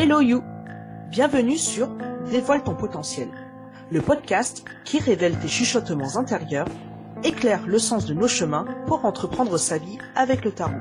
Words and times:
Hello 0.00 0.20
You 0.20 0.44
Bienvenue 1.10 1.56
sur 1.56 1.88
Dévoile 2.30 2.62
ton 2.62 2.76
potentiel, 2.76 3.26
le 3.90 4.00
podcast 4.00 4.64
qui 4.84 5.00
révèle 5.00 5.36
tes 5.40 5.48
chuchotements 5.48 6.16
intérieurs, 6.16 6.68
éclaire 7.24 7.66
le 7.66 7.80
sens 7.80 8.06
de 8.06 8.14
nos 8.14 8.28
chemins 8.28 8.64
pour 8.86 9.04
entreprendre 9.04 9.58
sa 9.58 9.76
vie 9.76 9.98
avec 10.14 10.44
le 10.44 10.52
tarot. 10.52 10.78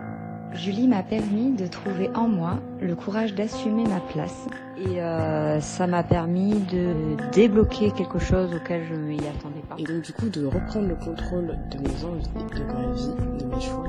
Julie 0.53 0.87
m'a 0.87 1.01
permis 1.01 1.53
de 1.53 1.65
trouver 1.65 2.11
en 2.13 2.27
moi 2.27 2.59
le 2.79 2.95
courage 2.95 3.33
d'assumer 3.33 3.85
ma 3.85 4.01
place 4.01 4.45
et 4.77 5.01
euh, 5.01 5.59
ça 5.61 5.87
m'a 5.87 6.03
permis 6.03 6.59
de 6.71 7.15
débloquer 7.31 7.89
quelque 7.89 8.19
chose 8.19 8.53
auquel 8.53 8.85
je 8.87 8.93
ne 8.93 9.07
m'y 9.07 9.17
attendais 9.17 9.63
pas. 9.67 9.77
Et 9.79 9.83
donc 9.83 10.03
du 10.03 10.13
coup 10.13 10.29
de 10.29 10.45
reprendre 10.45 10.89
le 10.89 10.95
contrôle 10.95 11.57
de 11.71 11.79
mes 11.79 12.05
envies, 12.05 12.29
de 12.55 12.63
ma 12.65 12.93
vie, 12.93 13.39
de 13.39 13.45
mes 13.47 13.61
choix. 13.61 13.83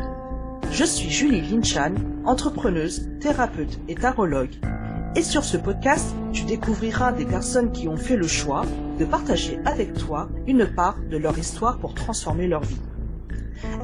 Je 0.70 0.84
suis 0.84 1.10
Julie 1.10 1.42
Linchan, 1.42 1.96
entrepreneuse, 2.24 3.10
thérapeute 3.20 3.78
et 3.88 3.94
tarologue. 3.94 4.56
Et 5.18 5.22
sur 5.22 5.42
ce 5.42 5.56
podcast, 5.56 6.14
tu 6.32 6.44
découvriras 6.44 7.10
des 7.10 7.24
personnes 7.24 7.72
qui 7.72 7.88
ont 7.88 7.96
fait 7.96 8.14
le 8.14 8.28
choix 8.28 8.62
de 9.00 9.04
partager 9.04 9.58
avec 9.64 9.94
toi 9.94 10.28
une 10.46 10.64
part 10.64 10.94
de 11.10 11.16
leur 11.16 11.36
histoire 11.36 11.78
pour 11.78 11.92
transformer 11.92 12.46
leur 12.46 12.62
vie. 12.62 12.78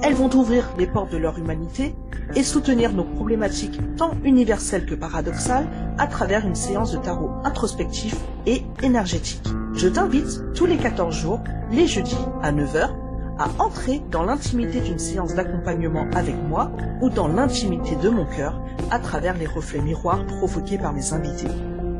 Elles 0.05 0.15
vont 0.15 0.33
ouvrir 0.33 0.73
les 0.79 0.87
portes 0.87 1.11
de 1.11 1.17
leur 1.17 1.37
humanité 1.37 1.97
et 2.37 2.45
soutenir 2.45 2.93
nos 2.93 3.03
problématiques 3.03 3.81
tant 3.97 4.13
universelles 4.23 4.87
que 4.87 4.95
paradoxales 4.95 5.67
à 5.99 6.07
travers 6.07 6.47
une 6.47 6.55
séance 6.55 6.93
de 6.93 6.99
tarot 6.99 7.33
introspectif 7.43 8.15
et 8.47 8.63
énergétique. 8.85 9.49
Je 9.75 9.89
t'invite 9.89 10.41
tous 10.55 10.67
les 10.67 10.77
14 10.77 11.13
jours, 11.13 11.43
les 11.73 11.89
jeudis 11.89 12.15
à 12.45 12.53
9h, 12.53 12.91
à 13.39 13.49
entrer 13.59 14.01
dans 14.11 14.23
l'intimité 14.23 14.81
d'une 14.81 14.99
séance 14.99 15.35
d'accompagnement 15.35 16.07
avec 16.15 16.37
moi 16.49 16.71
ou 17.01 17.11
dans 17.11 17.29
l'intimité 17.29 17.97
de 17.97 18.09
mon 18.09 18.27
cœur 18.27 18.61
à 18.91 18.99
travers 18.99 19.37
les 19.37 19.47
reflets 19.47 19.81
miroirs 19.81 20.27
provoqués 20.27 20.79
par 20.79 20.93
mes 20.93 21.13
invités. 21.13 21.49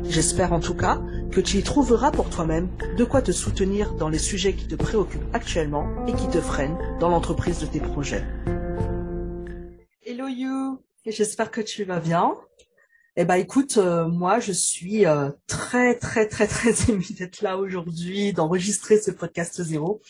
J'espère 0.03 0.53
en 0.53 0.59
tout 0.59 0.75
cas 0.75 1.01
que 1.31 1.41
tu 1.41 1.57
y 1.57 1.63
trouveras 1.63 2.11
pour 2.11 2.29
toi-même 2.29 2.69
de 2.97 3.03
quoi 3.03 3.21
te 3.21 3.31
soutenir 3.31 3.93
dans 3.95 4.09
les 4.09 4.19
sujets 4.19 4.53
qui 4.53 4.67
te 4.67 4.75
préoccupent 4.75 5.33
actuellement 5.33 5.87
et 6.07 6.13
qui 6.13 6.27
te 6.27 6.39
freinent 6.39 6.77
dans 6.99 7.09
l'entreprise 7.09 7.59
de 7.59 7.65
tes 7.65 7.79
projets. 7.79 8.23
Hello 10.05 10.27
you, 10.27 10.79
j'espère 11.05 11.51
que 11.51 11.61
tu 11.61 11.83
vas 11.83 11.99
bien. 11.99 12.33
Eh 13.17 13.23
ben 13.23 13.35
écoute, 13.35 13.77
euh, 13.77 14.09
moi 14.09 14.41
je 14.41 14.51
suis 14.51 15.05
euh, 15.05 15.31
très 15.47 15.97
très 15.97 16.27
très 16.27 16.47
très 16.47 16.71
émue 16.91 17.13
d'être 17.17 17.41
là 17.41 17.57
aujourd'hui, 17.57 18.33
d'enregistrer 18.33 18.99
ce 18.99 19.09
podcast 19.09 19.63
zéro. 19.63 20.01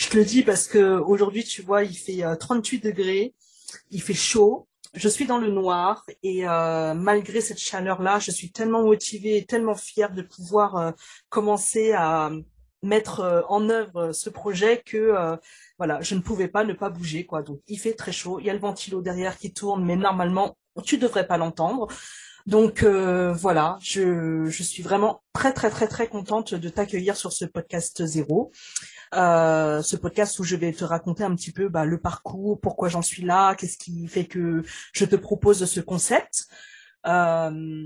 Je 0.00 0.08
te 0.08 0.16
le 0.16 0.24
dis 0.24 0.42
parce 0.42 0.66
que 0.66 0.98
aujourd'hui 0.98 1.44
tu 1.44 1.62
vois 1.62 1.84
il 1.84 1.96
fait 1.96 2.24
38 2.36 2.84
euh, 2.84 2.90
degrés, 2.90 3.34
il 3.92 4.02
fait 4.02 4.12
chaud, 4.12 4.66
je 4.92 5.08
suis 5.08 5.24
dans 5.24 5.38
le 5.38 5.52
noir 5.52 6.04
et 6.24 6.42
malgré 6.96 7.40
cette 7.40 7.60
chaleur 7.60 8.02
là, 8.02 8.18
je 8.18 8.32
suis 8.32 8.50
tellement 8.50 8.82
motivée 8.82 9.36
et 9.36 9.46
tellement 9.46 9.76
fière 9.76 10.12
de 10.12 10.22
pouvoir 10.22 10.94
commencer 11.28 11.92
à 11.92 12.32
mettre 12.82 13.44
en 13.48 13.68
œuvre 13.70 14.10
ce 14.12 14.30
projet 14.30 14.82
que 14.84 15.38
voilà, 15.76 16.00
je 16.00 16.16
ne 16.16 16.20
pouvais 16.20 16.48
pas 16.48 16.64
ne 16.64 16.72
pas 16.72 16.90
bouger 16.90 17.24
quoi. 17.24 17.42
Donc 17.42 17.60
il 17.68 17.78
fait 17.78 17.92
très 17.92 18.12
chaud, 18.12 18.40
il 18.40 18.46
y 18.46 18.50
a 18.50 18.54
le 18.54 18.58
ventilo 18.58 19.00
derrière 19.00 19.38
qui 19.38 19.52
tourne 19.52 19.84
mais 19.84 19.94
normalement 19.94 20.56
tu 20.84 20.98
devrais 20.98 21.26
pas 21.26 21.36
l'entendre. 21.36 21.88
Donc 22.48 22.82
euh, 22.82 23.30
voilà, 23.34 23.76
je, 23.82 24.48
suis 24.48 24.82
vraiment 24.82 25.22
très 25.34 25.52
très 25.52 25.68
très 25.68 25.86
très 25.86 26.08
contente 26.08 26.54
de 26.54 26.70
t'accueillir 26.70 27.14
sur 27.14 27.30
ce 27.30 27.44
podcast 27.44 28.06
zéro. 28.06 28.52
Euh, 29.14 29.82
ce 29.82 29.96
podcast 29.96 30.38
où 30.38 30.44
je 30.44 30.56
vais 30.56 30.72
te 30.72 30.82
raconter 30.82 31.24
un 31.24 31.34
petit 31.34 31.52
peu 31.52 31.68
bah, 31.68 31.84
le 31.84 31.98
parcours, 31.98 32.58
pourquoi 32.58 32.88
j'en 32.88 33.02
suis 33.02 33.22
là, 33.22 33.54
qu'est-ce 33.54 33.76
qui 33.76 34.08
fait 34.08 34.24
que 34.24 34.62
je 34.94 35.04
te 35.04 35.14
propose 35.14 35.62
ce 35.66 35.80
concept. 35.80 36.46
Euh, 37.06 37.84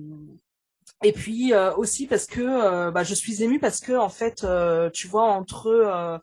et 1.03 1.13
puis 1.13 1.53
aussi 1.77 2.07
parce 2.07 2.27
que 2.27 2.91
bah, 2.93 3.03
je 3.03 3.15
suis 3.15 3.43
émue 3.43 3.59
parce 3.59 3.81
que 3.81 3.95
en 3.95 4.11
fait, 4.11 4.47
tu 4.93 5.09
vois, 5.09 5.25
entre 5.25 6.23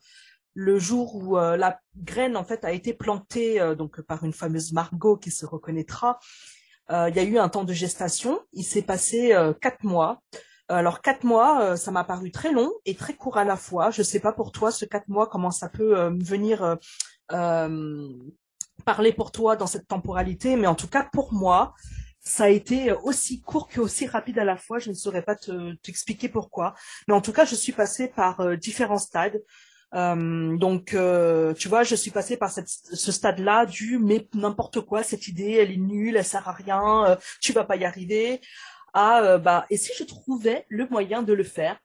le 0.54 0.80
jour 0.80 1.14
où 1.14 1.36
la 1.36 1.78
graine 1.98 2.38
en 2.38 2.46
fait 2.46 2.64
a 2.64 2.72
été 2.72 2.94
plantée 2.94 3.60
donc 3.78 4.00
par 4.00 4.24
une 4.24 4.32
fameuse 4.32 4.72
Margot 4.72 5.18
qui 5.18 5.30
se 5.30 5.46
reconnaîtra 5.46 6.20
il 6.90 7.16
y 7.16 7.20
a 7.20 7.24
eu 7.24 7.38
un 7.38 7.50
temps 7.50 7.64
de 7.64 7.74
gestation. 7.74 8.40
Il 8.54 8.64
s'est 8.64 8.82
passé 8.82 9.34
euh, 9.34 9.54
quatre 9.54 9.84
mois. 9.84 10.22
Alors 10.68 11.02
quatre 11.02 11.24
mois, 11.24 11.62
euh, 11.62 11.76
ça 11.76 11.90
m'a 11.92 12.04
paru 12.04 12.32
très 12.32 12.52
long 12.52 12.72
et 12.86 12.96
très 12.96 13.14
court 13.14 13.38
à 13.38 13.44
la 13.44 13.58
fois. 13.58 13.90
Je 13.92 14.04
sais 14.04 14.20
pas 14.20 14.34
pour 14.34 14.52
toi 14.52 14.72
ce 14.72 14.86
quatre 14.86 15.08
mois 15.08 15.28
comment 15.28 15.52
ça 15.52 15.70
peut 15.70 16.12
venir 16.20 16.78
parler 18.86 19.14
pour 19.14 19.32
toi 19.32 19.56
dans 19.56 19.68
cette 19.68 19.88
temporalité, 19.88 20.56
mais 20.56 20.68
en 20.68 20.76
tout 20.76 20.88
cas 20.88 21.08
pour 21.12 21.34
moi, 21.34 21.74
ça 22.22 22.46
a 22.46 22.50
été 22.50 22.92
aussi 22.92 23.42
court 23.42 23.68
que 23.68 23.82
aussi 23.82 24.06
rapide 24.06 24.40
à 24.40 24.46
la 24.46 24.58
fois. 24.58 24.80
Je 24.80 24.90
ne 24.90 24.96
saurais 24.96 25.24
pas 25.24 25.36
t'expliquer 25.82 26.30
pourquoi, 26.30 26.76
mais 27.08 27.14
en 27.14 27.22
tout 27.22 27.34
cas, 27.34 27.46
je 27.46 27.56
suis 27.56 27.74
passée 27.74 28.08
par 28.08 28.58
différents 28.58 29.00
stades. 29.00 29.42
Euh, 29.96 30.58
donc, 30.58 30.94
euh, 30.94 31.54
tu 31.54 31.68
vois, 31.68 31.84
je 31.84 31.96
suis 31.96 32.12
passée 32.12 32.38
par 32.38 32.52
cette, 32.52 32.70
ce 32.70 33.12
stade-là 33.12 33.66
du 33.66 33.98
mais 33.98 34.28
n'importe 34.34 34.82
quoi, 34.82 35.04
cette 35.04 35.28
idée, 35.28 35.54
elle 35.54 35.72
est 35.72 35.78
nulle, 35.78 36.18
elle 36.18 36.26
sert 36.26 36.48
à 36.48 36.52
rien, 36.52 37.06
euh, 37.08 37.16
tu 37.42 37.54
vas 37.54 37.64
pas 37.64 37.76
y 37.76 37.86
arriver. 37.86 38.42
À 38.94 39.38
bah, 39.38 39.68
et 39.70 39.78
si 39.78 39.92
je 39.98 40.04
trouvais 40.04 40.66
le 40.68 40.88
moyen 40.88 41.22
de 41.22 41.34
le 41.34 41.44
faire? 41.44 41.80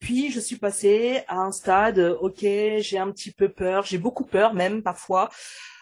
Puis 0.00 0.30
je 0.30 0.38
suis 0.40 0.56
passée 0.56 1.22
à 1.28 1.38
un 1.38 1.50
stade, 1.52 1.98
ok, 2.20 2.40
j'ai 2.40 2.98
un 2.98 3.10
petit 3.10 3.32
peu 3.32 3.48
peur, 3.48 3.84
j'ai 3.86 3.96
beaucoup 3.98 4.24
peur 4.24 4.52
même 4.52 4.82
parfois. 4.82 5.30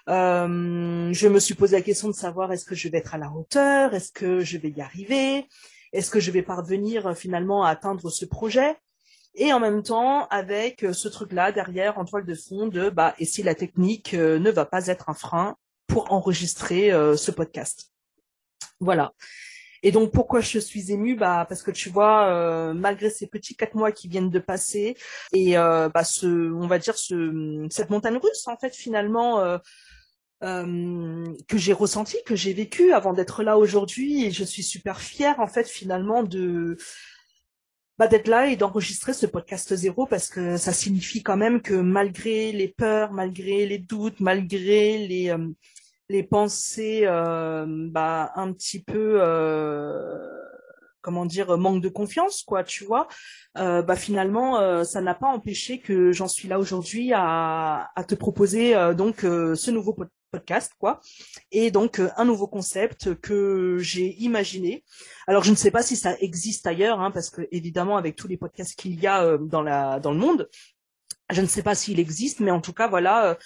je 0.07 1.29
me 1.29 1.39
suis 1.41 1.55
posé 1.55 1.77
la 1.77 1.83
question 1.83 2.09
de 2.09 2.15
savoir 2.15 2.53
est-ce 2.53 2.65
que 2.65 2.77
je 2.77 2.89
vais 2.89 2.99
être 2.99 3.15
à 3.15 3.19
la 3.19 3.33
hauteur, 3.33 3.95
est-ce 3.95 4.13
que 4.13 4.41
je 4.41 4.59
vais 4.59 4.71
y 4.71 4.81
arriver, 4.81 5.49
est-ce 5.93 6.11
que 6.11 6.21
je 6.21 6.31
vais 6.31 6.43
parvenir 6.43 7.17
finalement 7.17 7.65
à 7.65 7.71
atteindre 7.71 8.09
ce 8.11 8.25
projet? 8.25 8.77
Et 9.35 9.53
en 9.53 9.61
même 9.61 9.83
temps 9.83 10.27
avec 10.29 10.85
euh, 10.85 10.93
ce 10.93 11.09
truc-là 11.09 11.53
derrière 11.53 11.99
en 11.99 12.05
toile 12.05 12.25
de 12.25 12.35
fond 12.35 12.69
de 12.69 12.89
bah 12.89 13.15
et 13.19 13.25
si 13.25 13.43
la 13.43 13.55
technique 13.55 14.15
euh, 14.15 14.39
ne 14.39 14.51
va 14.51 14.65
pas 14.65 14.87
être 14.87 15.09
un 15.09 15.15
frein 15.15 15.57
pour 15.87 16.13
enregistrer 16.13 16.93
euh, 16.93 17.17
ce 17.17 17.31
podcast. 17.31 17.93
Voilà. 18.81 19.13
Et 19.83 19.93
donc 19.93 20.13
pourquoi 20.13 20.41
je 20.41 20.59
suis 20.59 20.93
émue? 20.93 21.15
Bah 21.15 21.45
parce 21.49 21.63
que 21.63 21.71
tu 21.71 21.91
vois 21.91 22.73
malgré 22.73 23.11
ces 23.11 23.27
petits 23.27 23.55
quatre 23.55 23.75
mois 23.75 23.93
qui 23.93 24.09
viennent 24.09 24.31
de 24.31 24.39
passer 24.39 24.97
et 25.35 25.57
bah 25.57 26.05
ce 26.05 26.53
on 26.55 26.67
va 26.67 26.79
dire 26.79 26.97
ce 26.97 27.67
cette 27.71 27.91
montagne 27.91 28.17
russe 28.17 28.49
en 28.49 28.57
fait 28.57 28.75
finalement 28.75 29.59
que 30.41 31.59
j'ai 31.59 31.75
ressenti, 31.75 32.17
que 32.25 32.35
j'ai 32.35 32.55
vécu 32.55 32.95
avant 32.95 33.13
d'être 33.13 33.43
là 33.43 33.59
aujourd'hui 33.59 34.25
et 34.25 34.31
je 34.31 34.45
suis 34.45 34.63
super 34.63 35.03
fière 35.03 35.39
en 35.39 35.49
fait 35.49 35.69
finalement 35.69 36.23
de 36.23 36.79
bah, 37.99 38.09
d'être 38.09 38.29
là 38.29 38.49
et 38.49 38.57
d'enregistrer 38.57 39.13
ce 39.13 39.27
podcast 39.27 39.75
zéro 39.75 40.07
parce 40.07 40.29
que 40.29 40.57
ça 40.57 40.73
signifie 40.73 41.23
quand 41.23 41.37
même 41.37 41.63
que 41.63 41.75
malgré 41.75 42.51
les 42.53 42.69
peurs, 42.69 43.13
malgré 43.13 43.67
les 43.67 43.79
doutes, 43.79 44.21
malgré 44.21 45.07
les 45.07 45.31
euh, 45.31 45.49
les 46.09 46.23
pensées 46.23 47.03
euh, 47.05 47.65
bah, 47.69 48.33
un 48.35 48.53
petit 48.53 48.83
peu 48.83 49.19
euh, 49.21 50.19
comment 51.03 51.25
dire 51.25 51.57
manque 51.57 51.83
de 51.83 51.89
confiance 51.89 52.43
quoi 52.43 52.65
tu 52.65 52.85
vois 52.85 53.09
bah 53.55 53.95
finalement 53.95 54.85
ça 54.85 55.03
n'a 55.03 55.15
pas 55.15 55.27
empêché 55.29 55.79
que 55.79 56.13
j'en 56.13 56.29
suis 56.29 56.49
là 56.49 56.59
aujourd'hui 56.59 57.13
à, 57.15 57.91
à 57.95 58.05
te 58.05 58.15
proposer 58.15 58.75
donc 58.97 59.21
ce 59.21 59.71
nouveau 59.71 59.95
podcast 60.35 60.73
quoi. 60.79 61.01
Et 61.53 61.71
donc 61.71 62.01
euh, 62.01 62.11
un 62.17 62.25
nouveau 62.25 62.49
concept 62.49 63.15
que 63.21 63.79
j'ai 63.79 64.15
imaginé. 64.23 64.85
Alors 65.27 65.45
je 65.45 65.51
ne 65.51 65.57
sais 65.57 65.71
pas 65.71 65.83
si 65.83 65.97
ça 65.97 66.17
existe 66.21 66.67
ailleurs, 66.67 67.01
hein, 67.01 67.11
parce 67.11 67.31
que 67.31 67.43
évidemment 67.53 67.97
avec 67.97 68.17
tous 68.17 68.29
les 68.29 68.37
podcasts 68.37 68.75
qu'il 68.75 69.01
y 69.01 69.07
a 69.07 69.23
euh, 69.25 69.39
dans 69.39 69.63
la 69.63 70.01
dans 70.01 70.13
le 70.13 70.19
monde, 70.19 70.49
je 71.31 71.41
ne 71.41 71.47
sais 71.47 71.63
pas 71.63 71.75
s'il 71.75 72.01
existe, 72.01 72.41
mais 72.41 72.51
en 72.51 72.61
tout 72.61 72.73
cas 72.73 72.89
voilà. 72.89 73.39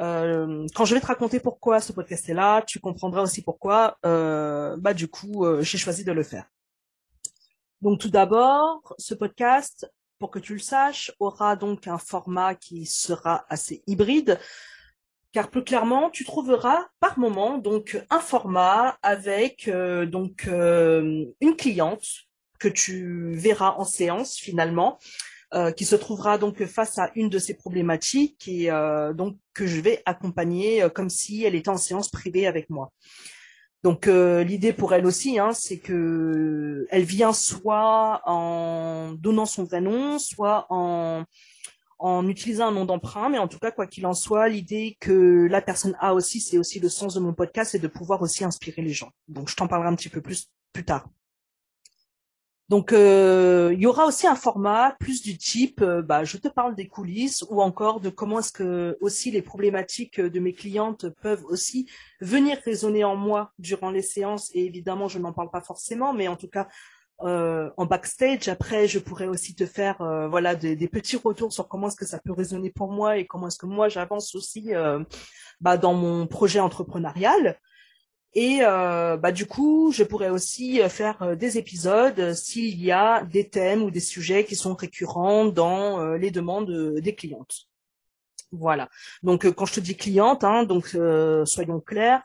Euh, 0.00 0.66
quand 0.74 0.84
je 0.86 0.94
vais 0.94 1.00
te 1.00 1.06
raconter 1.06 1.38
pourquoi 1.38 1.80
ce 1.80 1.92
podcast 1.92 2.28
est 2.28 2.34
là, 2.34 2.62
tu 2.62 2.80
comprendras 2.80 3.22
aussi 3.22 3.42
pourquoi. 3.42 3.98
bah 4.02 4.94
du 4.94 5.08
coup, 5.08 5.44
j'ai 5.60 5.78
choisi 5.78 6.04
de 6.04 6.12
le 6.12 6.22
faire. 6.22 6.46
Donc 7.82 8.00
tout 8.00 8.10
d'abord, 8.10 8.94
ce 8.98 9.14
podcast, 9.14 9.90
pour 10.18 10.30
que 10.30 10.38
tu 10.38 10.52
le 10.54 10.60
saches, 10.60 11.12
aura 11.18 11.56
donc 11.56 11.88
un 11.88 11.98
format 11.98 12.54
qui 12.54 12.86
sera 12.86 13.44
assez 13.48 13.82
hybride 13.86 14.38
car 15.32 15.48
plus 15.48 15.64
clairement, 15.64 16.10
tu 16.10 16.24
trouveras 16.24 16.86
par 17.00 17.18
moment 17.18 17.58
donc 17.58 18.00
un 18.10 18.20
format 18.20 18.98
avec 19.02 19.66
euh, 19.68 20.04
donc 20.04 20.46
euh, 20.46 21.24
une 21.40 21.56
cliente 21.56 22.06
que 22.58 22.68
tu 22.68 23.32
verras 23.32 23.74
en 23.78 23.84
séance 23.84 24.36
finalement, 24.36 24.98
euh, 25.54 25.72
qui 25.72 25.84
se 25.84 25.96
trouvera 25.96 26.38
donc 26.38 26.64
face 26.66 26.98
à 26.98 27.10
une 27.14 27.28
de 27.28 27.38
ces 27.38 27.54
problématiques 27.54 28.46
et 28.46 28.70
donc 29.14 29.36
que 29.54 29.66
je 29.66 29.80
vais 29.80 30.02
accompagner 30.06 30.86
comme 30.94 31.08
si 31.10 31.44
elle 31.44 31.54
était 31.54 31.70
en 31.70 31.76
séance 31.76 32.08
privée 32.08 32.46
avec 32.46 32.70
moi. 32.70 32.92
Donc 33.82 34.06
l'idée 34.06 34.72
pour 34.72 34.94
elle 34.94 35.06
aussi, 35.06 35.40
hein, 35.40 35.52
c'est 35.52 35.78
que 35.78 36.86
elle 36.90 37.02
vient 37.02 37.32
soit 37.32 38.22
en 38.26 39.12
donnant 39.14 39.46
son 39.46 39.64
vrai 39.64 39.80
nom, 39.80 40.20
soit 40.20 40.66
en 40.70 41.24
en 42.02 42.26
utilisant 42.28 42.68
un 42.68 42.72
nom 42.72 42.84
d'emprunt, 42.84 43.28
mais 43.28 43.38
en 43.38 43.48
tout 43.48 43.58
cas, 43.58 43.70
quoi 43.70 43.86
qu'il 43.86 44.06
en 44.06 44.14
soit, 44.14 44.48
l'idée 44.48 44.96
que 45.00 45.46
la 45.48 45.62
personne 45.62 45.96
a 46.00 46.14
aussi, 46.14 46.40
c'est 46.40 46.58
aussi 46.58 46.80
le 46.80 46.88
sens 46.88 47.14
de 47.14 47.20
mon 47.20 47.32
podcast, 47.32 47.72
c'est 47.72 47.78
de 47.78 47.88
pouvoir 47.88 48.22
aussi 48.22 48.44
inspirer 48.44 48.82
les 48.82 48.92
gens. 48.92 49.10
Donc, 49.28 49.48
je 49.48 49.54
t'en 49.54 49.68
parlerai 49.68 49.88
un 49.88 49.94
petit 49.94 50.08
peu 50.08 50.20
plus 50.20 50.48
plus 50.72 50.84
tard. 50.84 51.06
Donc, 52.68 52.92
euh, 52.92 53.70
il 53.74 53.80
y 53.80 53.86
aura 53.86 54.06
aussi 54.06 54.26
un 54.26 54.34
format 54.34 54.96
plus 54.98 55.22
du 55.22 55.36
type, 55.36 55.82
euh, 55.82 56.00
bah, 56.00 56.24
je 56.24 56.38
te 56.38 56.48
parle 56.48 56.74
des 56.74 56.88
coulisses 56.88 57.44
ou 57.50 57.60
encore 57.60 58.00
de 58.00 58.08
comment 58.08 58.38
est-ce 58.38 58.52
que 58.52 58.96
aussi 59.00 59.30
les 59.30 59.42
problématiques 59.42 60.20
de 60.20 60.40
mes 60.40 60.54
clientes 60.54 61.06
peuvent 61.20 61.44
aussi 61.44 61.86
venir 62.20 62.58
résonner 62.64 63.04
en 63.04 63.14
moi 63.14 63.52
durant 63.58 63.90
les 63.90 64.00
séances. 64.00 64.50
Et 64.54 64.64
évidemment, 64.64 65.06
je 65.06 65.18
n'en 65.18 65.34
parle 65.34 65.50
pas 65.50 65.60
forcément, 65.60 66.14
mais 66.14 66.28
en 66.28 66.36
tout 66.36 66.48
cas, 66.48 66.66
euh, 67.24 67.70
en 67.76 67.86
backstage. 67.86 68.48
Après, 68.48 68.88
je 68.88 68.98
pourrais 68.98 69.26
aussi 69.26 69.54
te 69.54 69.66
faire 69.66 69.96
voilà 70.30 70.54
des, 70.54 70.88
petits 70.88 71.16
retours 71.16 71.52
sur 71.52 71.68
comment 71.68 71.88
est-ce 71.88 71.96
que 71.96 72.06
ça 72.06 72.18
peut 72.18 72.32
résonner 72.32 72.70
pour 72.70 72.90
moi 72.90 73.16
et 73.16 73.26
comment 73.26 73.48
est-ce 73.48 73.58
que 73.58 73.66
moi 73.66 73.88
j'avance 73.88 74.34
aussi 74.34 74.72
bah, 75.60 75.76
dans 75.76 75.94
mon 75.94 76.26
projet 76.26 76.60
entrepreneurial. 76.60 77.58
Et 78.34 78.60
euh, 78.62 79.16
bah, 79.18 79.30
du 79.30 79.46
coup, 79.46 79.92
je 79.92 80.04
pourrais 80.04 80.30
aussi 80.30 80.80
euh, 80.80 80.88
faire 80.88 81.22
euh, 81.22 81.34
des 81.36 81.58
épisodes 81.58 82.32
s'il 82.32 82.82
y 82.82 82.90
a 82.90 83.24
des 83.24 83.48
thèmes 83.48 83.82
ou 83.82 83.90
des 83.90 84.00
sujets 84.00 84.44
qui 84.44 84.56
sont 84.56 84.74
récurrents 84.74 85.44
dans 85.44 86.14
les 86.14 86.30
demandes 86.30 86.98
des 86.98 87.14
clientes. 87.14 87.68
Voilà. 88.52 88.88
Donc, 89.22 89.50
quand 89.52 89.66
je 89.66 89.74
te 89.74 89.80
dis 89.80 89.96
cliente, 89.96 90.44
hein, 90.44 90.64
donc 90.64 90.96
soyons 91.46 91.80
clairs, 91.80 92.22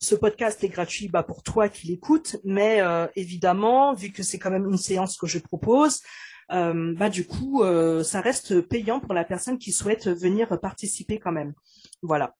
ce 0.00 0.14
podcast 0.14 0.62
est 0.62 0.68
gratuit 0.68 1.08
bah, 1.08 1.22
pour 1.22 1.42
toi 1.42 1.68
qui 1.68 1.88
l'écoutes, 1.88 2.36
mais 2.44 2.80
évidemment, 3.16 3.94
vu 3.94 4.12
que 4.12 4.22
c'est 4.22 4.38
quand 4.38 4.50
même 4.50 4.68
une 4.68 4.78
séance 4.78 5.16
que 5.16 5.26
je 5.26 5.38
propose, 5.38 6.02
bah 6.48 7.10
du 7.10 7.26
coup, 7.26 7.62
ça 8.04 8.20
reste 8.20 8.60
payant 8.60 9.00
pour 9.00 9.14
la 9.14 9.24
personne 9.24 9.58
qui 9.58 9.72
souhaite 9.72 10.08
venir 10.08 10.58
participer 10.60 11.18
quand 11.18 11.32
même. 11.32 11.52
Voilà. 12.02 12.34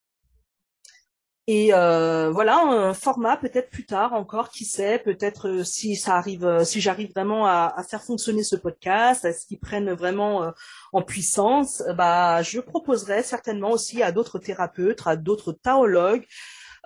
Et 1.50 1.72
euh, 1.72 2.30
voilà, 2.30 2.58
un 2.58 2.92
format 2.92 3.38
peut-être 3.38 3.70
plus 3.70 3.86
tard 3.86 4.12
encore, 4.12 4.50
qui 4.50 4.66
sait, 4.66 4.98
peut-être 4.98 5.48
euh, 5.48 5.64
si 5.64 5.96
ça 5.96 6.16
arrive, 6.16 6.44
euh, 6.44 6.62
si 6.62 6.78
j'arrive 6.78 7.10
vraiment 7.12 7.46
à, 7.46 7.74
faire 7.88 8.02
fonctionner 8.02 8.42
ce 8.42 8.54
podcast, 8.54 9.24
à 9.24 9.32
ce 9.32 9.46
qu'il 9.46 9.58
prenne 9.58 9.90
vraiment 9.92 10.52
en 10.92 11.00
puissance, 11.00 11.82
bah 11.96 12.42
je 12.42 12.60
proposerai 12.60 13.22
certainement 13.22 13.70
aussi 13.70 14.02
à 14.02 14.12
d'autres 14.12 14.38
thérapeutes, 14.38 15.00
à 15.06 15.16
d'autres 15.16 15.52
taologues, 15.52 16.26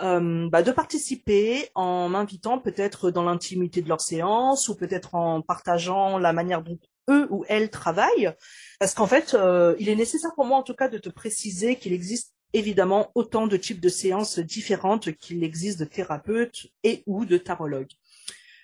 bah, 0.02 0.62
de 0.62 0.72
participer 0.72 1.69
en 1.75 2.08
m'invitant 2.08 2.58
peut-être 2.58 3.10
dans 3.10 3.22
l'intimité 3.22 3.82
de 3.82 3.88
leur 3.88 4.00
séance 4.00 4.69
ou 4.69 4.75
peut-être 4.75 5.14
en 5.14 5.43
partageant 5.43 6.19
la 6.19 6.32
manière 6.32 6.62
dont 6.62 6.78
eux 7.08 7.28
ou 7.31 7.44
elles 7.49 7.70
travaillent. 7.70 8.32
Parce 8.81 8.94
qu'en 8.94 9.06
fait, 9.06 9.37
il 9.78 9.88
est 9.88 9.96
nécessaire 9.96 10.34
pour 10.34 10.44
moi 10.44 10.58
en 10.58 10.62
tout 10.62 10.75
cas 10.75 10.88
de 10.88 10.99
te 10.99 11.08
préciser 11.08 11.76
qu'il 11.76 11.93
existe 11.93 12.32
évidemment 12.52 13.10
autant 13.14 13.46
de 13.46 13.56
types 13.56 13.81
de 13.81 13.88
séances 13.88 14.38
différentes 14.38 15.12
qu'il 15.12 15.44
existe 15.44 15.81
de 15.81 15.84
thérapeutes 15.84 16.66
et 16.82 17.02
ou 17.06 17.25
de 17.25 17.38
tarologues. 17.38 17.93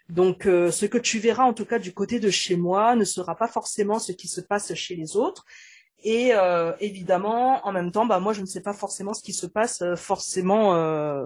Donc, 0.09 0.47
euh, 0.47 0.71
ce 0.71 0.87
que 0.87 0.99
tu 0.99 1.19
verras 1.19 1.45
en 1.45 1.53
tout 1.53 1.67
cas 1.67 1.79
du 1.79 1.93
côté 1.93 2.19
de 2.19 2.31
chez 2.31 2.57
moi 2.57 2.97
ne 2.97 3.05
sera 3.05 3.37
pas 3.37 3.49
forcément 3.49 3.99
ce 3.99 4.13
qui 4.13 4.27
se 4.27 4.41
passe 4.41 4.73
chez 4.75 4.97
les 4.97 5.17
autres. 5.17 5.45
Et 6.05 6.33
euh, 6.33 6.73
évidemment, 6.81 7.67
en 7.67 7.73
même 7.73 7.91
temps, 7.91 8.07
bah 8.07 8.21
moi 8.21 8.33
je 8.33 8.41
ne 8.41 8.47
sais 8.47 8.61
pas 8.61 8.73
forcément 8.73 9.15
ce 9.15 9.23
qui 9.23 9.33
se 9.33 9.47
passe 9.47 9.83
euh, 9.83 9.97
forcément 9.97 10.73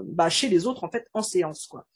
bah, 0.04 0.28
chez 0.28 0.48
les 0.48 0.66
autres 0.66 0.84
en 0.84 0.90
fait 0.90 1.06
en 1.12 1.22
séance 1.22 1.66
quoi. 1.66 1.86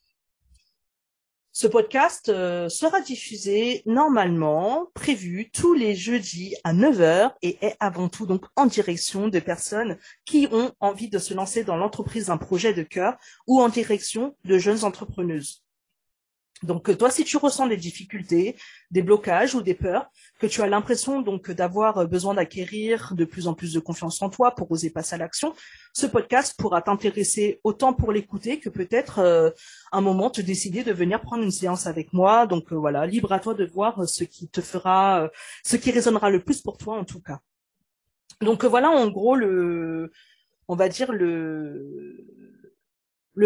Ce 1.58 1.66
podcast 1.66 2.28
euh, 2.28 2.68
sera 2.68 3.00
diffusé 3.00 3.82
normalement, 3.86 4.90
prévu 4.92 5.50
tous 5.50 5.72
les 5.72 5.94
jeudis 5.94 6.54
à 6.64 6.74
9h 6.74 7.32
et 7.40 7.56
est 7.64 7.76
avant 7.80 8.10
tout 8.10 8.26
donc 8.26 8.44
en 8.56 8.66
direction 8.66 9.28
de 9.28 9.40
personnes 9.40 9.96
qui 10.26 10.48
ont 10.52 10.72
envie 10.80 11.08
de 11.08 11.18
se 11.18 11.32
lancer 11.32 11.64
dans 11.64 11.78
l'entreprise 11.78 12.26
d'un 12.26 12.36
projet 12.36 12.74
de 12.74 12.82
cœur 12.82 13.16
ou 13.46 13.62
en 13.62 13.70
direction 13.70 14.36
de 14.44 14.58
jeunes 14.58 14.84
entrepreneuses. 14.84 15.65
Donc 16.62 16.88
euh, 16.88 16.96
toi, 16.96 17.10
si 17.10 17.24
tu 17.24 17.36
ressens 17.36 17.66
des 17.66 17.76
difficultés, 17.76 18.56
des 18.90 19.02
blocages 19.02 19.54
ou 19.54 19.60
des 19.60 19.74
peurs, 19.74 20.08
que 20.38 20.46
tu 20.46 20.62
as 20.62 20.66
l'impression 20.66 21.20
d'avoir 21.20 21.98
euh, 21.98 22.06
besoin 22.06 22.32
d'acquérir 22.34 23.14
de 23.14 23.26
plus 23.26 23.46
en 23.46 23.52
plus 23.52 23.74
de 23.74 23.80
confiance 23.80 24.22
en 24.22 24.30
toi 24.30 24.54
pour 24.54 24.70
oser 24.72 24.88
passer 24.88 25.16
à 25.16 25.18
l'action, 25.18 25.54
ce 25.92 26.06
podcast 26.06 26.54
pourra 26.58 26.80
t'intéresser 26.80 27.60
autant 27.62 27.92
pour 27.92 28.10
l'écouter 28.10 28.58
que 28.58 28.70
peut-être 28.70 29.18
euh, 29.18 29.50
un 29.92 30.00
moment 30.00 30.30
te 30.30 30.40
décider 30.40 30.82
de 30.82 30.92
venir 30.92 31.20
prendre 31.20 31.42
une 31.42 31.50
séance 31.50 31.86
avec 31.86 32.14
moi. 32.14 32.46
Donc 32.46 32.72
voilà, 32.72 33.06
libre 33.06 33.32
à 33.32 33.40
toi 33.40 33.52
de 33.52 33.66
voir 33.66 34.08
ce 34.08 34.24
qui 34.24 34.48
te 34.48 34.62
fera, 34.62 35.28
ce 35.64 35.76
qui 35.76 35.90
résonnera 35.90 36.30
le 36.30 36.42
plus 36.42 36.62
pour 36.62 36.78
toi 36.78 36.96
en 36.96 37.04
tout 37.04 37.20
cas. 37.20 37.40
Donc 38.40 38.64
voilà 38.64 38.88
en 38.90 39.08
gros 39.08 39.36
le, 39.36 40.10
on 40.68 40.74
va 40.74 40.88
dire 40.88 41.12
le 41.12 42.16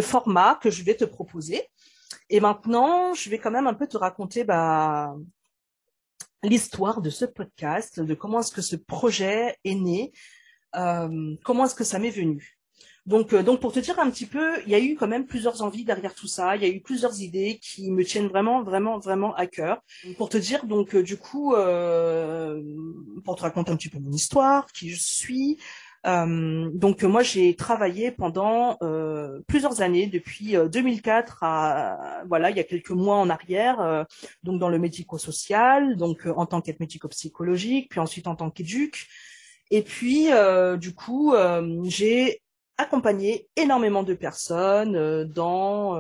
format 0.00 0.58
que 0.62 0.70
je 0.70 0.84
vais 0.84 0.94
te 0.94 1.04
proposer. 1.04 1.66
Et 2.28 2.40
maintenant, 2.40 3.14
je 3.14 3.30
vais 3.30 3.38
quand 3.38 3.50
même 3.50 3.66
un 3.66 3.74
peu 3.74 3.86
te 3.86 3.96
raconter 3.96 4.44
bah, 4.44 5.14
l'histoire 6.42 7.00
de 7.00 7.10
ce 7.10 7.24
podcast, 7.24 8.00
de 8.00 8.14
comment 8.14 8.40
est-ce 8.40 8.52
que 8.52 8.62
ce 8.62 8.76
projet 8.76 9.56
est 9.64 9.74
né, 9.74 10.12
euh, 10.76 11.34
comment 11.44 11.64
est-ce 11.64 11.74
que 11.74 11.84
ça 11.84 11.98
m'est 11.98 12.10
venu. 12.10 12.56
Donc, 13.06 13.32
euh, 13.32 13.42
donc 13.42 13.60
pour 13.60 13.72
te 13.72 13.80
dire 13.80 13.98
un 13.98 14.10
petit 14.10 14.26
peu, 14.26 14.60
il 14.64 14.70
y 14.70 14.74
a 14.74 14.78
eu 14.78 14.94
quand 14.94 15.08
même 15.08 15.26
plusieurs 15.26 15.62
envies 15.62 15.84
derrière 15.84 16.14
tout 16.14 16.28
ça. 16.28 16.54
Il 16.56 16.62
y 16.62 16.64
a 16.66 16.68
eu 16.68 16.80
plusieurs 16.80 17.20
idées 17.20 17.58
qui 17.60 17.90
me 17.90 18.04
tiennent 18.04 18.28
vraiment, 18.28 18.62
vraiment, 18.62 18.98
vraiment 18.98 19.34
à 19.34 19.46
cœur. 19.46 19.80
Pour 20.16 20.28
te 20.28 20.36
dire, 20.36 20.66
donc, 20.66 20.94
euh, 20.94 21.02
du 21.02 21.16
coup, 21.16 21.54
pour 23.24 23.36
te 23.36 23.42
raconter 23.42 23.72
un 23.72 23.76
petit 23.76 23.88
peu 23.88 23.98
mon 23.98 24.12
histoire, 24.12 24.70
qui 24.72 24.90
je 24.90 25.02
suis, 25.02 25.58
donc 26.04 27.02
moi 27.02 27.22
j'ai 27.22 27.54
travaillé 27.54 28.10
pendant 28.10 28.78
euh, 28.82 29.40
plusieurs 29.46 29.82
années 29.82 30.06
depuis 30.06 30.54
2004 30.54 31.32
euh, 31.42 31.46
à 31.46 32.24
voilà 32.26 32.50
il 32.50 32.56
y 32.56 32.60
a 32.60 32.64
quelques 32.64 32.90
mois 32.90 33.16
en 33.16 33.28
arrière 33.28 34.06
donc 34.42 34.58
dans 34.60 34.70
le 34.70 34.78
médico-social 34.78 35.96
donc 35.96 36.26
en 36.26 36.46
tant 36.46 36.62
qu'aide 36.62 36.80
médico-psychologique 36.80 37.88
puis 37.90 38.00
ensuite 38.00 38.26
en 38.28 38.34
tant 38.34 38.50
qu'éduc 38.50 39.08
et 39.70 39.82
puis 39.82 40.28
du 40.78 40.94
coup 40.94 41.34
j'ai 41.84 42.40
accompagné 42.78 43.48
énormément 43.56 44.02
de 44.02 44.14
personnes 44.14 45.24
dans 45.24 45.98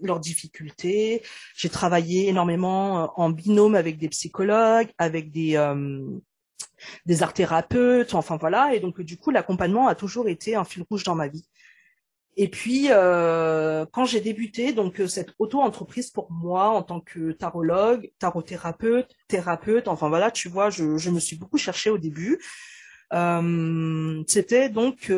leurs 0.00 0.20
difficultés. 0.20 1.22
J'ai 1.54 1.68
travaillé 1.68 2.28
énormément 2.28 3.12
en 3.20 3.28
binôme 3.28 3.74
avec 3.74 3.98
des 3.98 4.08
psychologues, 4.08 4.88
avec 4.96 5.30
des 5.30 5.58
des 7.06 7.22
art 7.22 7.32
thérapeutes, 7.32 8.14
enfin 8.14 8.36
voilà. 8.36 8.74
Et 8.74 8.80
donc 8.80 9.00
du 9.00 9.16
coup, 9.16 9.30
l'accompagnement 9.30 9.88
a 9.88 9.94
toujours 9.94 10.28
été 10.28 10.56
un 10.56 10.64
fil 10.64 10.84
rouge 10.88 11.04
dans 11.04 11.14
ma 11.14 11.28
vie. 11.28 11.46
Et 12.36 12.48
puis 12.48 12.86
euh, 12.90 13.86
quand 13.92 14.04
j'ai 14.06 14.20
débuté 14.20 14.72
donc 14.72 15.00
euh, 15.00 15.06
cette 15.06 15.34
auto-entreprise 15.38 16.10
pour 16.10 16.32
moi 16.32 16.68
en 16.70 16.82
tant 16.82 17.00
que 17.00 17.30
tarologue, 17.32 18.10
tarothérapeute, 18.18 19.08
thérapeute, 19.28 19.86
enfin 19.86 20.08
voilà, 20.08 20.30
tu 20.32 20.48
vois, 20.48 20.70
je, 20.70 21.10
me 21.10 21.20
suis 21.20 21.36
beaucoup 21.36 21.58
cherchée 21.58 21.90
au 21.90 21.98
début. 21.98 22.40
Euh, 23.12 24.22
c'était 24.26 24.68
donc 24.68 25.12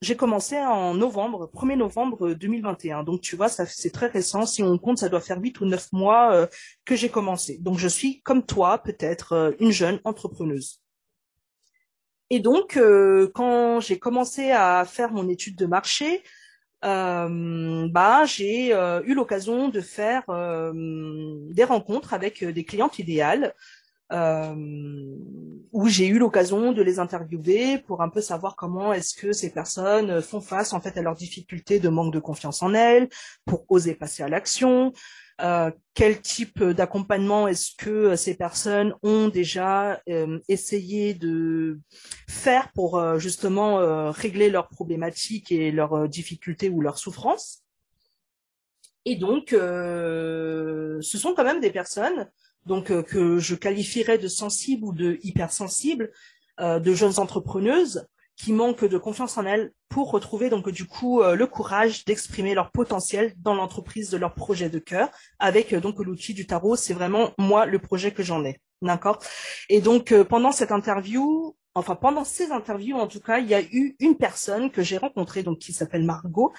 j'ai 0.00 0.16
commencé 0.16 0.56
en 0.58 0.94
novembre, 0.94 1.50
1er 1.54 1.76
novembre 1.76 2.32
2021. 2.32 3.02
Donc 3.02 3.20
tu 3.20 3.36
vois, 3.36 3.48
c'est 3.48 3.90
très 3.90 4.06
récent. 4.06 4.46
Si 4.46 4.62
on 4.62 4.78
compte, 4.78 4.98
ça 4.98 5.08
doit 5.08 5.20
faire 5.20 5.40
8 5.40 5.60
ou 5.60 5.66
9 5.66 5.92
mois 5.92 6.32
euh, 6.32 6.46
que 6.84 6.96
j'ai 6.96 7.10
commencé. 7.10 7.58
Donc 7.58 7.78
je 7.78 7.88
suis 7.88 8.22
comme 8.22 8.44
toi, 8.44 8.78
peut-être 8.78 9.32
euh, 9.32 9.52
une 9.60 9.72
jeune 9.72 10.00
entrepreneuse. 10.04 10.80
Et 12.30 12.40
donc 12.40 12.76
euh, 12.76 13.30
quand 13.34 13.80
j'ai 13.80 13.98
commencé 13.98 14.50
à 14.52 14.84
faire 14.86 15.12
mon 15.12 15.28
étude 15.28 15.56
de 15.56 15.66
marché, 15.66 16.22
bah 16.82 18.24
j'ai 18.24 18.70
eu 18.70 19.14
l'occasion 19.14 19.68
de 19.68 19.82
faire 19.82 20.22
des 20.72 21.64
rencontres 21.64 22.14
avec 22.14 22.42
des 22.42 22.64
clientes 22.64 22.98
idéales 22.98 23.54
euh, 24.12 24.54
où 25.72 25.88
j'ai 25.88 26.06
eu 26.06 26.18
l'occasion 26.18 26.72
de 26.72 26.82
les 26.82 26.98
interviewer 26.98 27.78
pour 27.78 28.02
un 28.02 28.08
peu 28.08 28.20
savoir 28.20 28.56
comment 28.56 28.92
est-ce 28.92 29.14
que 29.14 29.32
ces 29.32 29.50
personnes 29.50 30.20
font 30.20 30.40
face 30.40 30.72
en 30.72 30.80
fait 30.80 30.96
à 30.96 31.02
leurs 31.02 31.14
difficultés 31.14 31.80
de 31.80 31.88
manque 31.88 32.12
de 32.12 32.20
confiance 32.20 32.62
en 32.62 32.74
elles, 32.74 33.08
pour 33.44 33.64
oser 33.68 33.94
passer 33.94 34.22
à 34.22 34.28
l'action. 34.28 34.92
Euh, 35.42 35.70
quel 35.94 36.20
type 36.20 36.62
d'accompagnement 36.62 37.48
est-ce 37.48 37.70
que 37.78 38.14
ces 38.14 38.36
personnes 38.36 38.94
ont 39.02 39.28
déjà 39.28 40.00
euh, 40.08 40.38
essayé 40.48 41.14
de 41.14 41.80
faire 42.28 42.70
pour 42.72 42.98
euh, 42.98 43.18
justement 43.18 43.80
euh, 43.80 44.10
régler 44.10 44.50
leurs 44.50 44.68
problématiques 44.68 45.50
et 45.50 45.72
leurs 45.72 46.08
difficultés 46.08 46.68
ou 46.68 46.80
leurs 46.80 46.98
souffrances? 46.98 47.62
Et 49.06 49.16
donc, 49.16 49.48
ce 49.52 51.00
sont 51.00 51.34
quand 51.34 51.44
même 51.44 51.60
des 51.60 51.70
personnes 51.70 52.28
donc 52.66 52.90
euh, 52.90 53.02
que 53.02 53.38
je 53.38 53.54
qualifierais 53.54 54.18
de 54.18 54.28
sensible 54.28 54.84
ou 54.84 54.92
de 54.92 55.18
hypersensible, 55.22 56.10
euh, 56.60 56.78
de 56.78 56.94
jeunes 56.94 57.18
entrepreneuses 57.18 58.06
qui 58.36 58.52
manquent 58.52 58.86
de 58.86 58.98
confiance 58.98 59.36
en 59.36 59.44
elles 59.44 59.72
pour 59.88 60.10
retrouver 60.10 60.48
donc 60.48 60.70
du 60.70 60.86
coup 60.86 61.20
euh, 61.20 61.34
le 61.34 61.46
courage 61.46 62.04
d'exprimer 62.04 62.54
leur 62.54 62.70
potentiel 62.70 63.34
dans 63.38 63.54
l'entreprise 63.54 64.10
de 64.10 64.16
leur 64.16 64.34
projet 64.34 64.70
de 64.70 64.78
cœur 64.78 65.10
avec 65.38 65.74
donc 65.74 65.98
l'outil 65.98 66.34
du 66.34 66.46
tarot. 66.46 66.76
C'est 66.76 66.94
vraiment 66.94 67.32
moi 67.38 67.66
le 67.66 67.78
projet 67.78 68.12
que 68.12 68.22
j'en 68.22 68.44
ai. 68.44 68.60
D'accord? 68.82 69.18
Et 69.68 69.82
donc 69.82 70.14
pendant 70.22 70.52
cette 70.52 70.72
interview, 70.72 71.54
enfin 71.74 71.96
pendant 71.96 72.24
ces 72.24 72.50
interviews 72.50 72.96
en 72.96 73.08
tout 73.08 73.20
cas, 73.20 73.40
il 73.40 73.46
y 73.46 73.54
a 73.54 73.60
eu 73.60 73.94
une 74.00 74.16
personne 74.16 74.70
que 74.70 74.80
j'ai 74.80 74.96
rencontrée 74.96 75.42
donc 75.42 75.58
qui 75.58 75.74
s'appelle 75.74 76.04
Margot 76.04 76.54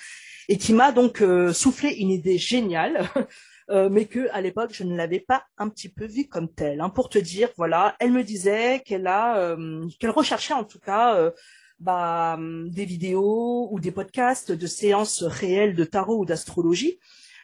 et 0.49 0.59
qui 0.59 0.73
m'a 0.73 0.91
donc 0.91 1.23
soufflé 1.51 1.89
une 1.93 2.11
idée 2.11 2.37
géniale 2.37 3.09
euh, 3.69 3.89
mais 3.89 4.05
que 4.05 4.29
à 4.31 4.41
l'époque 4.41 4.71
je 4.73 4.83
ne 4.83 4.95
l'avais 4.95 5.19
pas 5.19 5.43
un 5.57 5.69
petit 5.69 5.89
peu 5.89 6.05
vue 6.05 6.27
comme 6.27 6.51
telle. 6.51 6.81
Hein, 6.81 6.89
pour 6.89 7.09
te 7.09 7.17
dire, 7.17 7.49
voilà, 7.57 7.95
elle 7.99 8.11
me 8.11 8.23
disait 8.23 8.81
qu'elle 8.85 9.07
a, 9.07 9.37
euh, 9.37 9.85
qu'elle 9.99 10.09
recherchait 10.09 10.53
en 10.53 10.63
tout 10.63 10.79
cas 10.79 11.15
euh, 11.15 11.31
bah, 11.79 12.37
des 12.39 12.85
vidéos 12.85 13.69
ou 13.71 13.79
des 13.79 13.91
podcasts 13.91 14.51
de 14.51 14.67
séances 14.67 15.23
réelles 15.23 15.75
de 15.75 15.83
tarot 15.83 16.19
ou 16.19 16.25
d'astrologie. 16.25 16.99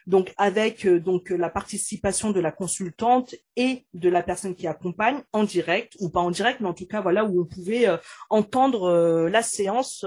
Donc 0.06 0.32
avec 0.38 0.86
donc 0.86 1.28
la 1.28 1.50
participation 1.50 2.30
de 2.30 2.40
la 2.40 2.50
consultante 2.50 3.34
et 3.56 3.84
de 3.92 4.08
la 4.08 4.22
personne 4.22 4.54
qui 4.54 4.66
accompagne 4.66 5.22
en 5.34 5.44
direct 5.44 5.96
ou 6.00 6.08
pas 6.08 6.20
en 6.20 6.30
direct, 6.30 6.60
mais 6.60 6.68
en 6.68 6.72
tout 6.72 6.86
cas 6.86 7.02
voilà 7.02 7.26
où 7.26 7.42
on 7.42 7.44
pouvait 7.44 7.86
entendre 8.30 9.28
la 9.28 9.42
séance 9.42 10.06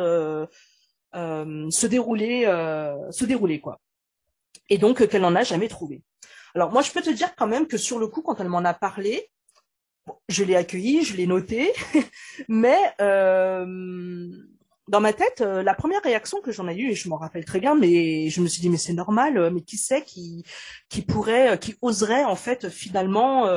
se 1.14 1.86
dérouler 1.86 2.46
se 3.12 3.26
dérouler 3.26 3.60
quoi 3.60 3.80
et 4.72 4.78
donc 4.78 5.06
qu'elle 5.08 5.22
n'en 5.22 5.36
a 5.36 5.44
jamais 5.44 5.68
trouvé. 5.68 6.02
Alors 6.56 6.72
moi, 6.72 6.82
je 6.82 6.92
peux 6.92 7.02
te 7.02 7.10
dire 7.10 7.36
quand 7.36 7.46
même 7.46 7.68
que 7.68 7.78
sur 7.78 8.00
le 8.00 8.08
coup, 8.08 8.22
quand 8.22 8.40
elle 8.40 8.48
m'en 8.48 8.64
a 8.66 8.74
parlé, 8.74 9.30
je 10.30 10.44
l'ai 10.44 10.56
accueilli, 10.56 11.04
je 11.04 11.16
l'ai 11.16 11.28
noté, 11.28 11.72
mais 12.48 12.80
euh, 13.02 14.32
dans 14.92 15.00
ma 15.00 15.14
tête, 15.14 15.40
euh, 15.40 15.64
la 15.64 15.74
première 15.74 16.04
réaction 16.04 16.42
que 16.42 16.52
j'en 16.52 16.68
ai 16.68 16.76
eue, 16.76 16.92
et 16.92 16.96
je 16.96 17.08
m'en 17.08 17.16
rappelle 17.16 17.46
très 17.46 17.62
bien, 17.62 17.76
mais 17.76 18.30
je 18.30 18.42
me 18.42 18.48
suis 18.48 18.60
dit 18.62 18.70
mais 18.70 18.78
c'est 18.78 18.92
normal, 18.92 19.38
euh, 19.38 19.50
mais 19.50 19.62
qui 19.62 19.78
sait 19.78 20.04
qui 20.04 20.44
qui 20.90 21.02
pourrait, 21.02 21.52
euh, 21.52 21.56
qui 21.56 21.76
oserait 21.82 22.26
en 22.26 22.36
fait 22.36 22.68
finalement 22.68 23.48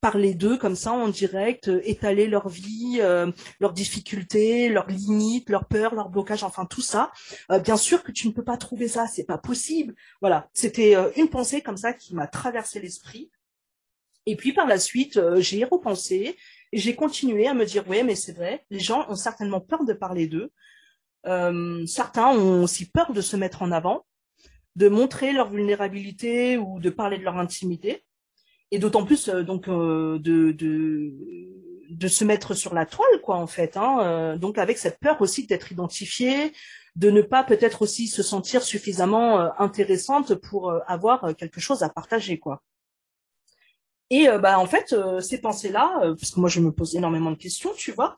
parler 0.00 0.32
d'eux 0.32 0.56
comme 0.56 0.76
ça 0.76 0.92
en 0.92 1.08
direct, 1.08 1.70
étaler 1.84 2.26
leur 2.26 2.48
vie, 2.48 3.00
leurs 3.60 3.72
difficultés, 3.74 4.70
leurs 4.70 4.88
limites, 4.88 5.50
leurs 5.50 5.66
peurs, 5.66 5.94
leurs 5.94 6.08
blocages, 6.08 6.42
enfin 6.42 6.64
tout 6.64 6.80
ça. 6.80 7.12
bien 7.62 7.76
sûr 7.76 8.02
que 8.02 8.10
tu 8.12 8.26
ne 8.26 8.32
peux 8.32 8.44
pas 8.44 8.56
trouver 8.56 8.88
ça, 8.88 9.06
c'est 9.06 9.24
pas 9.24 9.36
possible. 9.38 9.94
Voilà, 10.22 10.48
c'était 10.54 10.96
une 11.16 11.28
pensée 11.28 11.60
comme 11.60 11.76
ça 11.76 11.92
qui 11.92 12.14
m'a 12.14 12.26
traversé 12.26 12.80
l'esprit. 12.80 13.30
Et 14.26 14.36
puis 14.36 14.52
par 14.52 14.66
la 14.66 14.78
suite, 14.78 15.20
j'ai 15.38 15.64
repensé 15.64 16.36
et 16.72 16.78
j'ai 16.78 16.94
continué 16.94 17.46
à 17.46 17.54
me 17.54 17.64
dire, 17.66 17.84
oui, 17.88 18.02
mais 18.02 18.14
c'est 18.14 18.32
vrai, 18.32 18.64
les 18.70 18.80
gens 18.80 19.06
ont 19.08 19.16
certainement 19.16 19.60
peur 19.60 19.84
de 19.84 19.92
parler 19.92 20.26
d'eux. 20.26 20.50
Euh, 21.26 21.84
certains 21.86 22.28
ont 22.28 22.62
aussi 22.62 22.90
peur 22.90 23.12
de 23.12 23.20
se 23.20 23.36
mettre 23.36 23.62
en 23.62 23.72
avant, 23.72 24.06
de 24.76 24.88
montrer 24.88 25.32
leur 25.32 25.50
vulnérabilité 25.50 26.56
ou 26.56 26.80
de 26.80 26.90
parler 26.90 27.18
de 27.18 27.24
leur 27.24 27.36
intimité. 27.36 28.04
Et 28.70 28.78
d'autant 28.78 29.04
plus 29.04 29.28
euh, 29.28 29.42
donc 29.42 29.68
euh, 29.68 30.18
de, 30.20 30.52
de, 30.52 31.12
de 31.90 32.08
se 32.08 32.24
mettre 32.24 32.54
sur 32.54 32.74
la 32.74 32.86
toile, 32.86 33.20
quoi, 33.22 33.36
en 33.36 33.46
fait. 33.46 33.76
Hein, 33.76 34.36
donc 34.36 34.58
avec 34.58 34.78
cette 34.78 34.98
peur 35.00 35.20
aussi 35.20 35.46
d'être 35.46 35.72
identifiée, 35.72 36.52
de 36.96 37.10
ne 37.10 37.22
pas 37.22 37.44
peut-être 37.44 37.82
aussi 37.82 38.06
se 38.06 38.22
sentir 38.22 38.62
suffisamment 38.62 39.60
intéressante 39.60 40.34
pour 40.34 40.72
avoir 40.86 41.36
quelque 41.36 41.60
chose 41.60 41.82
à 41.82 41.88
partager, 41.88 42.38
quoi. 42.38 42.62
Et 44.10 44.28
euh, 44.28 44.38
bah 44.38 44.58
en 44.58 44.66
fait, 44.66 44.92
euh, 44.92 45.20
ces 45.20 45.38
pensées-là, 45.40 46.00
euh, 46.02 46.14
parce 46.14 46.32
que 46.32 46.40
moi 46.40 46.48
je 46.48 46.60
me 46.60 46.72
pose 46.72 46.96
énormément 46.96 47.30
de 47.30 47.36
questions, 47.36 47.70
tu 47.76 47.92
vois, 47.92 48.16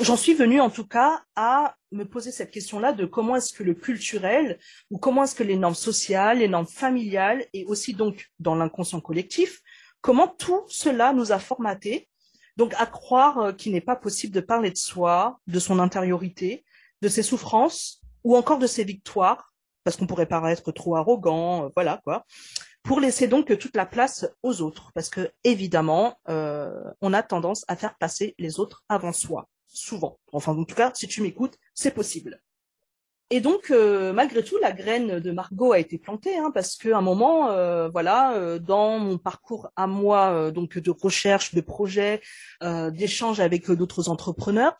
j'en 0.00 0.16
suis 0.16 0.34
venue 0.34 0.60
en 0.60 0.70
tout 0.70 0.86
cas 0.86 1.22
à 1.36 1.74
me 1.92 2.04
poser 2.04 2.30
cette 2.30 2.50
question-là 2.50 2.92
de 2.92 3.06
comment 3.06 3.36
est-ce 3.36 3.52
que 3.52 3.62
le 3.62 3.74
culturel 3.74 4.58
ou 4.90 4.98
comment 4.98 5.24
est-ce 5.24 5.34
que 5.34 5.42
les 5.42 5.56
normes 5.56 5.74
sociales, 5.74 6.38
les 6.38 6.48
normes 6.48 6.66
familiales 6.66 7.44
et 7.52 7.64
aussi 7.64 7.94
donc 7.94 8.28
dans 8.38 8.54
l'inconscient 8.54 9.00
collectif, 9.00 9.60
comment 10.00 10.28
tout 10.28 10.64
cela 10.68 11.12
nous 11.12 11.32
a 11.32 11.38
formatés, 11.38 12.08
donc 12.56 12.74
à 12.78 12.86
croire 12.86 13.56
qu'il 13.56 13.72
n'est 13.72 13.80
pas 13.80 13.96
possible 13.96 14.34
de 14.34 14.40
parler 14.40 14.70
de 14.70 14.76
soi, 14.76 15.38
de 15.46 15.58
son 15.58 15.78
intériorité, 15.78 16.64
de 17.02 17.08
ses 17.08 17.22
souffrances 17.22 18.02
ou 18.22 18.36
encore 18.36 18.58
de 18.58 18.66
ses 18.66 18.84
victoires, 18.84 19.52
parce 19.82 19.96
qu'on 19.96 20.06
pourrait 20.06 20.26
paraître 20.26 20.72
trop 20.72 20.96
arrogant, 20.96 21.70
voilà 21.74 22.00
quoi 22.04 22.26
pour 22.82 23.00
laisser 23.00 23.28
donc 23.28 23.56
toute 23.58 23.76
la 23.76 23.86
place 23.86 24.26
aux 24.42 24.62
autres, 24.62 24.90
parce 24.94 25.10
que 25.10 25.30
évidemment, 25.44 26.18
euh, 26.28 26.82
on 27.00 27.12
a 27.12 27.22
tendance 27.22 27.64
à 27.68 27.76
faire 27.76 27.96
passer 27.98 28.34
les 28.38 28.58
autres 28.58 28.84
avant 28.88 29.12
soi, 29.12 29.48
souvent. 29.72 30.18
Enfin, 30.32 30.56
en 30.56 30.64
tout 30.64 30.74
cas, 30.74 30.92
si 30.94 31.08
tu 31.08 31.22
m'écoutes, 31.22 31.56
c'est 31.74 31.92
possible. 31.92 32.42
Et 33.32 33.40
donc, 33.40 33.70
euh, 33.70 34.12
malgré 34.12 34.42
tout, 34.42 34.58
la 34.58 34.72
graine 34.72 35.20
de 35.20 35.30
Margot 35.30 35.72
a 35.72 35.78
été 35.78 35.98
plantée, 35.98 36.36
hein, 36.36 36.50
parce 36.52 36.76
qu'à 36.76 36.98
un 36.98 37.00
moment, 37.00 37.50
euh, 37.50 37.88
voilà, 37.88 38.58
dans 38.58 38.98
mon 38.98 39.18
parcours 39.18 39.70
à 39.76 39.86
moi, 39.86 40.50
donc 40.50 40.78
de 40.78 40.90
recherche, 40.90 41.54
de 41.54 41.60
projet, 41.60 42.20
d'échange 42.60 43.38
avec 43.38 43.70
d'autres 43.70 44.08
entrepreneurs, 44.08 44.76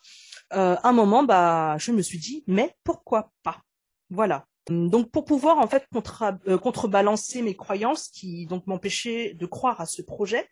à 0.49 0.87
un 0.87 0.91
moment, 0.91 1.23
bah, 1.23 1.77
je 1.77 1.93
me 1.93 2.01
suis 2.01 2.19
dit, 2.19 2.43
mais 2.45 2.75
pourquoi 2.83 3.31
pas? 3.41 3.61
Voilà. 4.09 4.45
Donc 4.69 5.09
pour 5.09 5.25
pouvoir 5.25 5.57
en 5.57 5.67
fait 5.67 5.87
euh, 6.47 6.57
contrebalancer 6.57 7.41
mes 7.41 7.55
croyances 7.55 8.09
qui 8.09 8.45
donc 8.45 8.67
m'empêchaient 8.67 9.33
de 9.33 9.45
croire 9.45 9.81
à 9.81 9.85
ce 9.85 10.01
projet, 10.01 10.47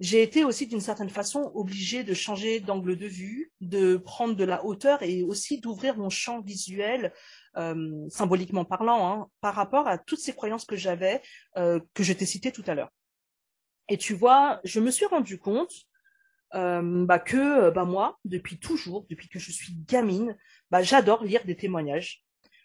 j'ai 0.00 0.22
été 0.22 0.44
aussi 0.44 0.66
d'une 0.66 0.80
certaine 0.80 1.10
façon 1.10 1.52
obligée 1.54 2.02
de 2.02 2.14
changer 2.14 2.60
d'angle 2.60 2.96
de 2.96 3.06
vue, 3.06 3.52
de 3.60 3.96
prendre 3.96 4.34
de 4.34 4.44
la 4.44 4.64
hauteur 4.64 5.02
et 5.02 5.22
aussi 5.22 5.60
d'ouvrir 5.60 5.96
mon 5.96 6.10
champ 6.10 6.40
visuel, 6.40 7.12
euh, 7.56 8.08
symboliquement 8.08 8.64
parlant, 8.64 9.08
hein, 9.08 9.28
par 9.40 9.54
rapport 9.54 9.86
à 9.86 9.98
toutes 9.98 10.18
ces 10.18 10.34
croyances 10.34 10.64
que 10.64 10.76
j'avais, 10.76 11.22
euh, 11.56 11.80
que 11.94 12.02
je 12.02 12.12
t'ai 12.12 12.26
citées 12.26 12.52
tout 12.52 12.64
à 12.66 12.74
l'heure. 12.74 12.90
Et 13.88 13.96
tu 13.96 14.14
vois, 14.14 14.60
je 14.64 14.80
me 14.80 14.90
suis 14.90 15.06
rendu 15.06 15.38
compte 15.38 15.72
bah, 16.52 17.18
que 17.18 17.70
bah, 17.70 17.84
moi, 17.84 18.18
depuis 18.24 18.58
toujours, 18.58 19.06
depuis 19.08 19.28
que 19.28 19.38
je 19.38 19.50
suis 19.50 19.74
gamine, 19.88 20.36
bah, 20.70 20.82
j'adore 20.82 21.24
lire 21.24 21.44
des 21.44 21.56
témoignages. 21.56 22.22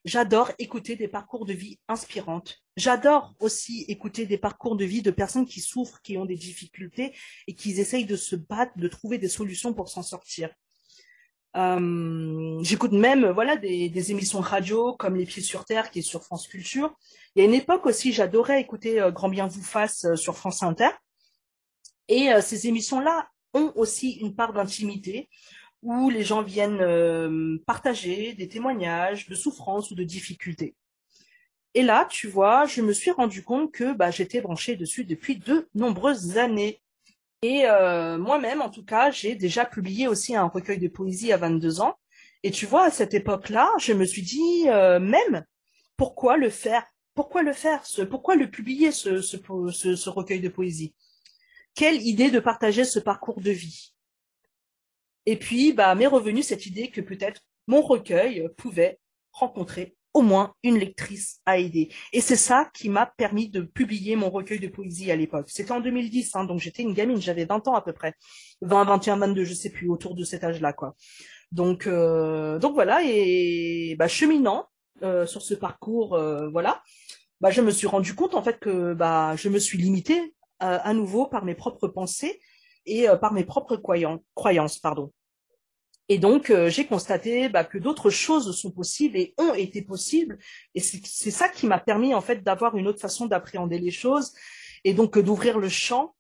J'adore 0.08 0.54
écouter 0.58 0.96
des 0.96 1.10
parcours 1.10 1.46
de 1.46 1.52
vie 1.52 1.80
inspirantes. 1.90 2.64
J'adore 2.78 3.34
aussi 3.42 3.84
écouter 3.90 4.26
des 4.26 4.38
parcours 4.38 4.78
de 4.78 4.86
vie 4.86 5.02
de 5.02 5.12
personnes 5.12 5.46
qui 5.46 5.60
souffrent, 5.60 6.02
qui 6.02 6.18
ont 6.18 6.24
des 6.24 6.38
difficultés 6.38 7.14
et 7.46 7.54
qui 7.54 7.72
essayent 7.72 8.06
de 8.06 8.16
se 8.16 8.38
battre, 8.38 8.72
de 8.78 8.88
trouver 8.88 9.18
des 9.18 9.28
solutions 9.28 9.74
pour 9.74 9.90
s'en 9.90 10.04
sortir. 10.04 10.50
Euh, 11.58 12.58
j'écoute 12.64 12.94
même 12.94 13.32
voilà 13.32 13.58
des, 13.58 14.12
émissions 14.12 14.40
radio 14.40 14.94
comme 14.94 15.18
Les 15.18 15.26
Pieds 15.26 15.44
sur 15.44 15.66
Terre 15.66 15.92
qui 15.92 16.00
est 16.00 16.04
sur 16.04 16.24
France 16.24 16.48
Culture. 16.48 16.96
Il 17.36 17.40
y 17.40 17.42
a 17.42 17.46
une 17.46 17.54
époque 17.54 17.86
aussi, 17.86 18.14
j'adorais 18.14 18.62
écouter 18.62 19.02
euh, 19.02 19.12
Grand 19.12 19.28
Bien 19.28 19.48
vous 19.48 19.62
fasse 19.62 20.06
euh, 20.06 20.16
sur 20.16 20.38
France 20.38 20.64
Inter. 20.64 20.92
Et 22.08 22.30
ces 22.40 22.68
émissions-là 22.68 23.28
ont 23.54 23.74
aussi 23.76 24.12
une 24.12 24.34
part 24.34 24.54
d'intimité 24.54 25.28
où 25.84 26.10
les 26.10 26.24
gens 26.24 26.42
viennent 26.42 26.82
euh, 26.82 27.58
partager 27.66 28.34
des 28.34 28.48
témoignages 28.48 29.28
de 29.28 29.36
souffrance 29.36 29.92
ou 29.92 29.96
de 29.96 30.04
difficultés. 30.04 30.76
Et 31.74 31.84
là, 31.84 32.08
tu 32.10 32.28
vois, 32.28 32.66
je 32.66 32.82
me 32.82 32.94
suis 32.94 33.12
rendu 33.12 33.44
compte 33.44 33.72
que 33.72 33.94
bah, 33.94 34.10
j'étais 34.10 34.42
branchée 34.42 34.76
dessus 34.76 35.06
depuis 35.06 35.38
de 35.38 35.70
nombreuses 35.76 36.38
années. 36.38 36.82
Et 37.44 37.66
euh, 37.66 38.18
moi-même, 38.18 38.62
en 38.62 38.70
tout 38.70 38.84
cas, 38.84 39.12
j'ai 39.12 39.36
déjà 39.36 39.64
publié 39.66 40.08
aussi 40.08 40.36
un 40.36 40.46
recueil 40.48 40.80
de 40.80 40.88
poésie 40.88 41.32
à 41.32 41.38
22 41.38 41.82
ans. 41.82 41.96
Et 42.44 42.52
tu 42.52 42.66
vois, 42.66 42.86
à 42.86 42.92
cette 42.92 43.14
époque-là, 43.14 43.70
je 43.80 43.94
me 43.94 44.06
suis 44.06 44.24
dit, 44.24 44.68
euh, 44.68 45.00
même, 45.00 45.46
pourquoi 45.98 46.38
le 46.38 46.50
faire? 46.50 46.84
Pourquoi 47.14 47.44
le 47.44 47.54
faire 47.54 47.86
ce, 47.86 48.02
Pourquoi 48.02 48.36
le 48.36 48.50
publier, 48.50 48.92
ce, 48.92 49.22
ce, 49.22 49.38
ce 49.96 50.10
recueil 50.10 50.40
de 50.40 50.50
poésie? 50.50 50.96
Quelle 51.76 52.02
idée 52.02 52.32
de 52.32 52.40
partager 52.40 52.86
ce 52.86 53.00
parcours 53.00 53.40
de 53.40 53.52
vie? 53.52 53.94
Et 55.28 55.38
puis, 55.38 55.74
bah, 55.74 55.94
m'est 55.94 56.08
revenue 56.08 56.42
cette 56.42 56.66
idée 56.66 56.90
que 56.90 57.02
peut-être 57.02 57.42
mon 57.68 57.82
recueil 57.82 58.50
pouvait 58.58 58.98
rencontrer 59.34 59.96
au 60.14 60.22
moins 60.22 60.56
une 60.64 60.80
lectrice 60.80 61.42
à 61.46 61.60
aider. 61.60 61.90
Et 62.14 62.22
c'est 62.22 62.38
ça 62.38 62.72
qui 62.74 62.90
m'a 62.90 63.06
permis 63.06 63.50
de 63.50 63.62
publier 63.62 64.16
mon 64.16 64.32
recueil 64.32 64.60
de 64.60 64.68
poésie 64.68 65.12
à 65.12 65.16
l'époque. 65.16 65.48
C'était 65.50 65.74
en 65.74 65.82
2010, 65.82 66.36
hein, 66.36 66.46
donc 66.46 66.60
j'étais 66.60 66.82
une 66.82 66.94
gamine, 66.94 67.22
j'avais 67.22 67.46
20 67.46 67.68
ans 67.68 67.76
à 67.76 67.82
peu 67.82 67.94
près. 67.94 68.14
20, 68.62 68.86
21, 68.86 69.18
22, 69.18 69.44
je 69.44 69.54
sais 69.54 69.70
plus, 69.70 69.90
autour 69.90 70.16
de 70.16 70.24
cet 70.24 70.44
âge-là, 70.44 70.74
quoi. 70.74 70.96
Donc, 71.52 71.88
euh, 71.88 72.58
donc 72.58 72.74
voilà, 72.74 73.02
et 73.04 73.96
bah, 74.00 74.08
cheminant 74.08 74.68
euh, 75.04 75.26
sur 75.28 75.42
ce 75.42 75.54
parcours, 75.54 76.16
euh, 76.16 76.50
voilà, 76.50 76.82
bah, 77.42 77.52
je 77.52 77.62
me 77.62 77.72
suis 77.72 77.88
rendu 77.88 78.16
compte 78.16 78.34
en 78.34 78.42
fait 78.42 78.60
que 78.60 78.94
bah, 78.94 79.36
je 79.36 79.50
me 79.50 79.60
suis 79.60 79.78
limitée 79.78 80.34
à 80.60 80.92
nouveau 80.96 81.28
par 81.28 81.46
mes 81.46 81.54
propres 81.54 81.88
pensées 81.88 82.40
et 82.88 83.06
par 83.22 83.32
mes 83.32 83.44
propres 83.44 83.78
croyances, 83.78 84.80
pardon. 84.80 85.12
Et 86.10 86.20
donc, 86.20 86.50
euh, 86.50 86.70
j'ai 86.70 86.86
constaté 86.86 87.50
bah, 87.50 87.66
que 87.66 87.78
d'autres 87.78 88.10
choses 88.10 88.56
sont 88.58 88.72
possibles 88.72 89.18
et 89.18 89.34
ont 89.38 89.54
été 89.54 89.82
possibles. 89.82 90.38
Et 90.74 90.80
c'est 90.80 91.32
ça 91.32 91.50
qui 91.50 91.68
m'a 91.68 91.80
permis, 91.80 92.14
en 92.14 92.22
fait, 92.22 92.44
d'avoir 92.44 92.78
une 92.78 92.88
autre 92.88 93.02
façon 93.02 93.26
d'appréhender 93.26 93.80
les 93.80 93.92
choses 93.92 94.34
et 94.84 94.94
donc 94.94 95.18
euh, 95.18 95.24
d'ouvrir 95.24 95.60
le 95.60 95.70
champ. 95.70 96.16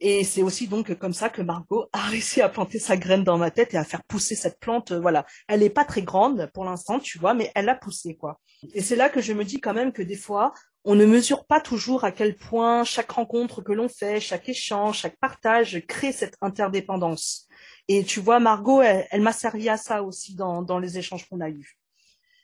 Et 0.00 0.24
c'est 0.24 0.42
aussi 0.42 0.68
donc 0.68 0.92
comme 0.98 1.14
ça 1.14 1.30
que 1.30 1.40
Margot 1.40 1.88
a 1.92 2.02
réussi 2.08 2.42
à 2.42 2.50
planter 2.50 2.78
sa 2.78 2.96
graine 2.98 3.24
dans 3.24 3.38
ma 3.38 3.50
tête 3.50 3.72
et 3.72 3.78
à 3.78 3.84
faire 3.84 4.04
pousser 4.04 4.34
cette 4.34 4.60
plante. 4.60 4.92
Euh, 4.92 5.00
voilà, 5.00 5.24
elle 5.48 5.60
n'est 5.60 5.70
pas 5.70 5.84
très 5.86 6.02
grande 6.02 6.50
pour 6.52 6.66
l'instant, 6.66 6.98
tu 6.98 7.18
vois, 7.18 7.32
mais 7.32 7.50
elle 7.54 7.70
a 7.70 7.74
poussé, 7.74 8.16
quoi. 8.16 8.40
Et 8.74 8.82
c'est 8.82 8.96
là 8.96 9.08
que 9.08 9.22
je 9.22 9.32
me 9.32 9.44
dis 9.44 9.60
quand 9.60 9.72
même 9.72 9.92
que 9.92 10.02
des 10.02 10.16
fois, 10.16 10.52
on 10.84 10.94
ne 10.94 11.06
mesure 11.06 11.46
pas 11.46 11.62
toujours 11.62 12.04
à 12.04 12.12
quel 12.12 12.36
point 12.36 12.84
chaque 12.84 13.12
rencontre 13.12 13.62
que 13.62 13.72
l'on 13.72 13.88
fait, 13.88 14.20
chaque 14.20 14.50
échange, 14.50 14.98
chaque 14.98 15.18
partage 15.18 15.82
crée 15.88 16.12
cette 16.12 16.36
interdépendance. 16.42 17.48
Et 17.88 18.04
tu 18.04 18.20
vois, 18.20 18.40
Margot, 18.40 18.80
elle, 18.82 19.20
m'a 19.20 19.32
servi 19.32 19.68
à 19.68 19.76
ça 19.76 20.02
aussi 20.02 20.34
dans, 20.34 20.78
les 20.78 20.98
échanges 20.98 21.28
qu'on 21.28 21.40
a 21.40 21.50
eus. 21.50 21.78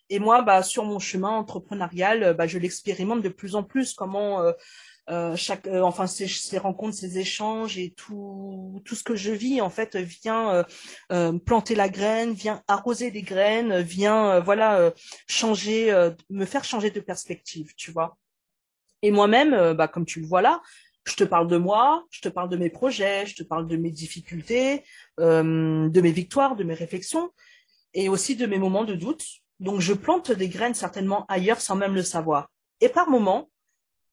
Et 0.09 0.19
moi, 0.19 0.43
bah, 0.43 0.63
sur 0.63 0.85
mon 0.85 0.99
chemin 0.99 1.31
entrepreneurial, 1.31 2.35
bah, 2.35 2.47
je 2.47 2.59
l'expérimente 2.59 3.23
de 3.23 3.29
plus 3.29 3.55
en 3.55 3.63
plus. 3.63 3.95
Comment 3.95 4.43
euh, 4.43 4.53
euh, 5.11 5.35
chaque, 5.35 5.67
euh, 5.67 5.83
enfin 5.83 6.07
ces, 6.07 6.59
rencontres, 6.59 6.97
ces 6.97 7.19
échanges 7.19 7.79
et 7.79 7.91
tout, 7.91 8.81
tout 8.85 8.95
ce 8.95 9.03
que 9.03 9.17
je 9.17 9.33
vis 9.33 9.61
en 9.61 9.71
fait 9.71 9.97
vient 9.97 10.65
euh, 11.11 11.39
planter 11.39 11.75
la 11.75 11.89
graine, 11.89 12.33
vient 12.33 12.63
arroser 12.69 13.11
des 13.11 13.23
graines, 13.23 13.81
vient 13.81 14.39
voilà 14.41 14.93
changer, 15.27 16.11
me 16.29 16.45
faire 16.45 16.65
changer 16.65 16.91
de 16.91 17.01
perspective, 17.01 17.75
tu 17.77 17.91
vois. 17.91 18.17
Et 19.03 19.11
moi-même, 19.11 19.73
bah, 19.73 19.89
comme 19.89 20.05
tu 20.05 20.21
le 20.21 20.27
vois 20.27 20.43
là, 20.43 20.61
je 21.11 21.17
te 21.17 21.25
parle 21.25 21.49
de 21.49 21.57
moi, 21.57 22.05
je 22.11 22.21
te 22.21 22.29
parle 22.29 22.49
de 22.49 22.57
mes 22.57 22.71
projets, 22.71 23.27
je 23.27 23.37
te 23.37 23.43
parle 23.43 23.67
de 23.67 23.77
mes 23.77 23.91
difficultés, 23.91 24.85
de 25.19 26.01
mes 26.01 26.13
victoires, 26.13 26.57
de 26.57 26.65
mes 26.65 26.75
réflexions, 26.75 27.31
et 27.95 28.09
aussi 28.09 28.37
de 28.37 28.47
mes 28.47 28.59
moments 28.59 28.85
de 28.85 28.95
doute. 28.95 29.25
Donc 29.59 29.81
je 29.81 29.93
plante 29.93 30.33
des 30.33 30.49
graines 30.49 30.75
certainement 30.75 31.27
ailleurs 31.29 31.61
sans 31.61 31.77
même 31.77 31.95
le 31.95 32.03
savoir. 32.03 32.51
Et 32.81 32.89
par 32.89 33.11
moments, 33.11 33.51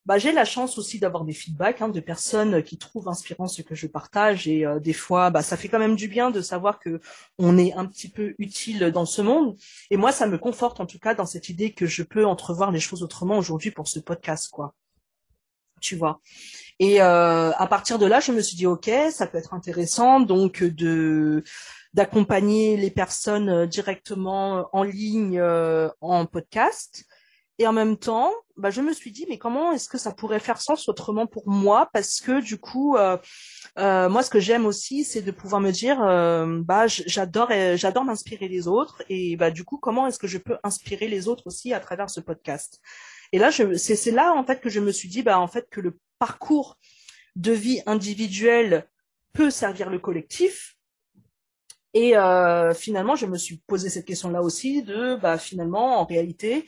bah, 0.07 0.17
j'ai 0.17 0.31
la 0.31 0.45
chance 0.45 0.77
aussi 0.77 0.99
d'avoir 0.99 1.25
des 1.25 1.33
feedbacks 1.33 1.81
hein, 1.81 1.89
de 1.89 1.99
personnes 1.99 2.63
qui 2.63 2.77
trouvent 2.77 3.09
inspirant 3.09 3.47
ce 3.47 3.61
que 3.61 3.75
je 3.75 3.87
partage 3.87 4.47
et 4.47 4.65
euh, 4.65 4.79
des 4.79 4.93
fois 4.93 5.31
bah, 5.31 5.41
ça 5.41 5.57
fait 5.57 5.67
quand 5.67 5.79
même 5.79 5.97
du 5.97 6.07
bien 6.07 6.31
de 6.31 6.39
savoir 6.39 6.79
que 6.79 7.01
on 7.37 7.57
est 7.57 7.73
un 7.73 7.85
petit 7.85 8.07
peu 8.07 8.33
utile 8.39 8.91
dans 8.93 9.05
ce 9.05 9.21
monde 9.21 9.57
et 9.91 9.97
moi 9.97 10.13
ça 10.13 10.25
me 10.25 10.37
conforte 10.37 10.79
en 10.79 10.85
tout 10.85 10.97
cas 10.97 11.13
dans 11.13 11.25
cette 11.25 11.49
idée 11.49 11.73
que 11.73 11.85
je 11.85 12.03
peux 12.03 12.25
entrevoir 12.25 12.71
les 12.71 12.79
choses 12.79 13.03
autrement 13.03 13.37
aujourd'hui 13.37 13.71
pour 13.71 13.89
ce 13.89 13.99
podcast 13.99 14.49
quoi 14.49 14.73
tu 15.81 15.95
vois. 15.95 16.21
Et 16.79 17.01
euh, 17.01 17.51
à 17.51 17.67
partir 17.67 17.97
de 17.99 18.05
là 18.05 18.19
je 18.19 18.31
me 18.31 18.41
suis 18.41 18.55
dit 18.55 18.67
ok 18.67 18.89
ça 19.11 19.25
peut 19.27 19.37
être 19.37 19.53
intéressant 19.53 20.19
donc 20.19 20.63
de 20.63 21.43
d'accompagner 21.93 22.77
les 22.77 22.91
personnes 22.91 23.49
euh, 23.49 23.65
directement 23.65 24.69
en 24.73 24.83
ligne 24.83 25.41
en 26.01 26.25
podcast. 26.25 27.05
Et 27.59 27.65
en 27.65 27.73
même 27.73 27.97
temps, 27.97 28.31
bah, 28.55 28.69
je 28.69 28.81
me 28.81 28.93
suis 28.93 29.11
dit, 29.11 29.25
mais 29.27 29.39
comment 29.39 29.71
est-ce 29.71 29.89
que 29.89 29.97
ça 29.97 30.11
pourrait 30.11 30.39
faire 30.39 30.61
sens 30.61 30.87
autrement 30.89 31.25
pour 31.25 31.49
moi? 31.49 31.89
Parce 31.91 32.21
que 32.21 32.39
du 32.39 32.59
coup, 32.59 32.95
euh, 32.95 33.17
euh, 33.79 34.09
moi, 34.09 34.21
ce 34.21 34.29
que 34.29 34.39
j'aime 34.39 34.67
aussi, 34.67 35.03
c'est 35.03 35.23
de 35.23 35.31
pouvoir 35.31 35.59
me 35.59 35.71
dire, 35.71 36.01
euh, 36.03 36.61
bah, 36.63 36.85
j'adore, 36.87 37.49
j'adore 37.75 38.03
m'inspirer 38.03 38.47
des 38.47 38.67
autres. 38.67 39.01
Et 39.09 39.37
bah, 39.37 39.49
du 39.49 39.63
coup, 39.63 39.77
comment 39.77 40.05
est-ce 40.05 40.19
que 40.19 40.27
je 40.27 40.37
peux 40.37 40.57
inspirer 40.63 41.07
les 41.07 41.27
autres 41.27 41.47
aussi 41.47 41.73
à 41.73 41.79
travers 41.79 42.11
ce 42.11 42.19
podcast? 42.19 42.79
Et 43.31 43.39
là, 43.39 43.51
c'est 43.51 44.11
là 44.11 44.33
en 44.33 44.43
fait 44.43 44.61
que 44.61 44.69
je 44.69 44.79
me 44.79 44.91
suis 44.91 45.09
dit, 45.09 45.23
bah, 45.23 45.39
en 45.39 45.47
fait, 45.47 45.67
que 45.69 45.81
le 45.81 45.99
parcours 46.19 46.77
de 47.35 47.51
vie 47.51 47.81
individuelle 47.85 48.87
peut 49.33 49.49
servir 49.49 49.89
le 49.89 49.99
collectif. 49.99 50.75
Et 51.93 52.13
finalement, 52.75 53.15
je 53.15 53.25
me 53.25 53.37
suis 53.37 53.57
posé 53.65 53.89
cette 53.89 54.05
question-là 54.05 54.41
aussi 54.41 54.83
de, 54.83 55.15
bah, 55.15 55.37
finalement, 55.37 55.99
en 55.99 56.05
réalité 56.05 56.65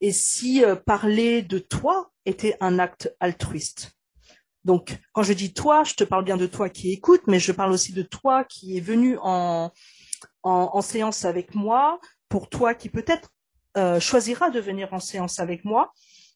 et 0.00 0.12
si 0.12 0.64
euh, 0.64 0.76
parler 0.76 1.42
de 1.42 1.58
toi 1.58 2.10
était 2.24 2.56
un 2.60 2.78
acte 2.78 3.14
altruiste? 3.20 3.92
Donc, 4.64 4.98
quand 5.12 5.22
je 5.22 5.32
dis 5.32 5.52
toi, 5.52 5.82
je 5.84 5.94
te 5.94 6.04
parle 6.04 6.24
bien 6.24 6.36
de 6.36 6.46
toi 6.46 6.68
qui 6.68 6.92
écoute, 6.92 7.22
mais 7.26 7.40
je 7.40 7.52
parle 7.52 7.72
aussi 7.72 7.92
de 7.92 8.02
toi 8.02 8.44
qui 8.44 8.76
est 8.76 8.80
venu 8.80 9.16
en, 9.22 9.72
en, 10.42 10.82
séance 10.82 11.24
avec 11.24 11.54
moi, 11.54 11.98
pour 12.28 12.50
toi 12.50 12.74
qui 12.74 12.90
peut-être 12.90 13.30
euh, 13.78 14.00
choisira 14.00 14.50
de 14.50 14.60
venir 14.60 14.92
en 14.92 15.00
séance 15.00 15.38
avec 15.38 15.64
moi. 15.64 15.92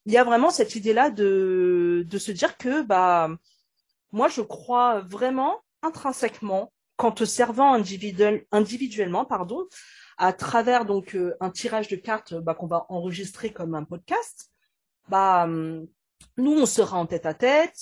Il 0.07 0.13
y 0.13 0.19
a 0.19 0.25
vraiment 0.25 0.51
cette 0.51 0.75
idée-là 0.77 1.11
de, 1.11 2.07
de 2.09 2.19
se 2.19 2.33
dire 2.33 2.57
que 2.57 2.83
bah 2.83 3.31
moi 4.13 4.29
je 4.29 4.41
crois 4.41 5.01
vraiment 5.01 5.61
intrinsèquement 5.83 6.73
qu'en 6.97 7.13
te 7.13 7.25
servant 7.25 7.73
individuel, 7.75 8.47
individuellement, 8.53 9.25
pardon, 9.25 9.67
à 10.19 10.33
travers 10.33 10.85
donc 10.85 11.15
euh, 11.15 11.35
un 11.41 11.51
tirage 11.51 11.89
de 11.89 11.97
cartes 11.97 12.35
bah, 12.35 12.55
qu'on 12.55 12.67
va 12.67 12.87
enregistrer 12.89 13.53
comme 13.53 13.75
un 13.75 13.85
podcast, 13.85 14.51
bah 15.09 15.47
nous 16.37 16.53
on 16.53 16.67
sera 16.67 16.99
en 16.99 17.07
tête 17.07 17.27
à 17.27 17.35
tête, 17.35 17.77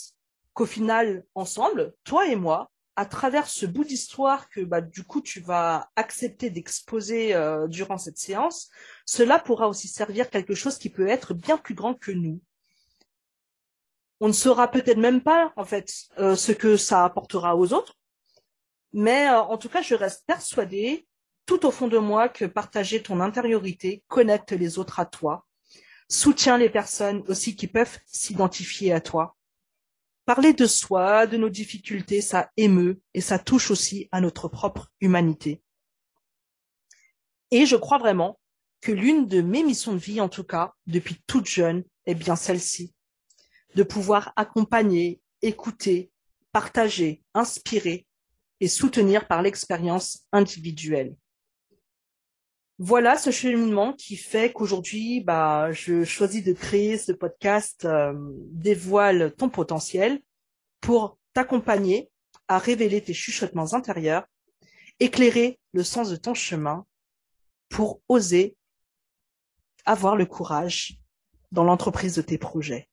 qu'au 0.55 0.67
final 0.67 1.25
ensemble, 1.35 1.95
toi 2.05 2.26
et 2.26 2.37
moi, 2.37 2.71
à 2.97 3.07
travers 3.07 3.49
ce 3.49 3.67
bout 3.67 3.85
d'histoire 3.85 4.49
que 4.50 4.61
bah 4.61 4.81
du 4.81 5.05
coup 5.05 5.23
tu 5.23 5.40
vas 5.40 5.88
accepter 5.96 6.51
d'exposer 6.51 7.35
euh, 7.35 7.66
durant 7.66 7.99
cette 7.99 8.18
séance, 8.18 8.68
cela 9.11 9.40
pourra 9.40 9.66
aussi 9.66 9.88
servir 9.88 10.31
quelque 10.31 10.55
chose 10.55 10.79
qui 10.79 10.88
peut 10.88 11.09
être 11.09 11.35
bien 11.35 11.57
plus 11.57 11.75
grand 11.75 11.94
que 11.94 12.12
nous. 12.12 12.40
On 14.20 14.29
ne 14.29 14.33
saura 14.33 14.70
peut-être 14.70 14.99
même 14.99 15.20
pas 15.20 15.53
en 15.57 15.64
fait 15.64 15.92
euh, 16.18 16.37
ce 16.37 16.53
que 16.53 16.77
ça 16.77 17.05
apportera 17.05 17.57
aux 17.57 17.73
autres, 17.73 17.99
mais 18.92 19.29
en 19.29 19.59
tout 19.59 19.68
cas 19.68 19.83
je 19.83 19.96
reste 19.96 20.25
persuadée 20.29 21.09
tout 21.44 21.66
au 21.66 21.73
fond 21.73 21.88
de 21.88 21.99
moi 21.99 22.29
que 22.29 22.44
partager 22.44 23.03
ton 23.03 23.18
intériorité 23.18 24.05
connecte 24.07 24.53
les 24.53 24.79
autres 24.79 25.01
à 25.01 25.07
toi, 25.07 25.44
soutient 26.09 26.57
les 26.57 26.70
personnes 26.70 27.25
aussi 27.27 27.57
qui 27.57 27.66
peuvent 27.66 27.99
s'identifier 28.07 28.92
à 28.92 29.01
toi. 29.01 29.37
Parler 30.25 30.53
de 30.53 30.66
soi, 30.66 31.27
de 31.27 31.37
nos 31.37 31.49
difficultés, 31.49 32.20
ça 32.20 32.53
émeut 32.57 33.01
et 33.14 33.20
ça 33.20 33.40
touche 33.40 33.73
aussi 33.73 34.09
à 34.12 34.20
notre 34.20 34.46
propre 34.46 34.92
humanité. 35.01 35.64
Et 37.51 37.66
je 37.66 37.75
crois 37.75 37.99
vraiment 37.99 38.39
que 38.81 38.93
l'une 38.93 39.27
de 39.27 39.40
mes 39.40 39.62
missions 39.62 39.95
de 39.95 39.99
vie, 39.99 40.21
en 40.21 40.29
tout 40.29 40.45
cas, 40.45 40.73
depuis 40.87 41.23
toute 41.27 41.47
jeune, 41.47 41.85
est 42.07 42.14
bien 42.14 42.37
celle-ci. 42.37 42.95
De 43.75 43.83
pouvoir 43.83 44.33
accompagner, 44.37 45.21
écouter, 45.43 46.11
partager, 46.53 47.23
inspirer 47.35 48.07
et 48.61 48.69
soutenir 48.69 49.27
par 49.27 49.43
l'expérience 49.43 50.25
individuelle 50.33 51.14
voilà 52.83 53.19
ce 53.19 53.31
cheminement 53.31 53.93
qui 53.93 54.16
fait 54.16 54.55
qu'aujourd'hui, 54.55 55.21
bah, 55.21 55.71
je 55.71 56.03
choisis 56.03 56.43
de 56.43 56.55
créer 56.55 56.97
ce 56.97 57.12
podcast 57.12 57.85
euh, 57.85 58.14
Dévoile 58.53 59.35
ton 59.37 59.51
potentiel 59.51 60.19
pour 60.81 61.19
t'accompagner 61.35 62.11
à 62.49 62.57
révéler 62.57 63.03
tes 63.03 63.12
chuchotements 63.12 63.75
intérieurs, 63.75 64.25
éclairer 64.99 65.61
le 65.75 65.85
sens 65.85 66.09
de 66.09 66.16
ton 66.16 66.33
chemin 66.33 66.87
pour 67.69 68.01
oser 68.09 68.57
avoir 69.87 70.16
le 70.16 70.27
courage 70.27 70.99
dans 71.53 71.64
l'entreprise 71.64 72.14
de 72.14 72.23
tes 72.23 72.38
projets. 72.38 72.88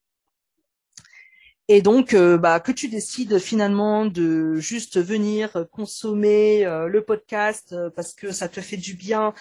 Et 1.69 1.81
donc, 1.81 2.13
euh, 2.13 2.37
bah, 2.37 2.61
que 2.61 2.71
tu 2.71 2.87
décides 2.87 3.39
finalement 3.39 4.05
de 4.05 4.55
juste 4.55 5.01
venir 5.01 5.65
consommer 5.71 6.65
euh, 6.65 6.87
le 6.87 7.03
podcast 7.03 7.75
parce 7.95 8.13
que 8.13 8.31
ça 8.31 8.47
te 8.47 8.61
fait 8.61 8.77
du 8.77 8.93
bien 8.93 9.33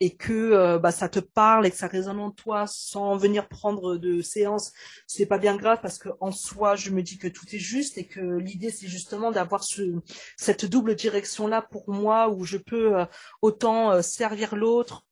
et 0.00 0.16
que 0.16 0.32
euh, 0.32 0.78
bah, 0.78 0.90
ça 0.90 1.08
te 1.08 1.18
parle 1.18 1.66
et 1.66 1.70
que 1.70 1.76
ça 1.76 1.86
résonne 1.86 2.20
en 2.20 2.30
toi 2.30 2.66
sans 2.66 3.16
venir 3.16 3.48
prendre 3.48 3.96
de 3.96 4.20
séance, 4.22 4.72
c'est 5.06 5.26
pas 5.26 5.38
bien 5.38 5.56
grave 5.56 5.78
parce 5.80 5.98
que 5.98 6.08
en 6.20 6.32
soi, 6.32 6.76
je 6.76 6.90
me 6.90 7.02
dis 7.02 7.18
que 7.18 7.28
tout 7.28 7.46
est 7.52 7.58
juste 7.58 7.98
et 7.98 8.06
que 8.06 8.20
l'idée 8.20 8.70
c'est 8.70 8.88
justement 8.88 9.30
d'avoir 9.30 9.64
ce, 9.64 9.94
cette 10.36 10.64
double 10.66 10.94
direction 10.94 11.46
là 11.46 11.62
pour 11.62 11.88
moi 11.90 12.28
où 12.28 12.44
je 12.44 12.58
peux 12.58 12.98
euh, 12.98 13.06
autant 13.42 13.92
euh, 13.92 14.02
servir 14.02 14.56
l'autre 14.56 15.06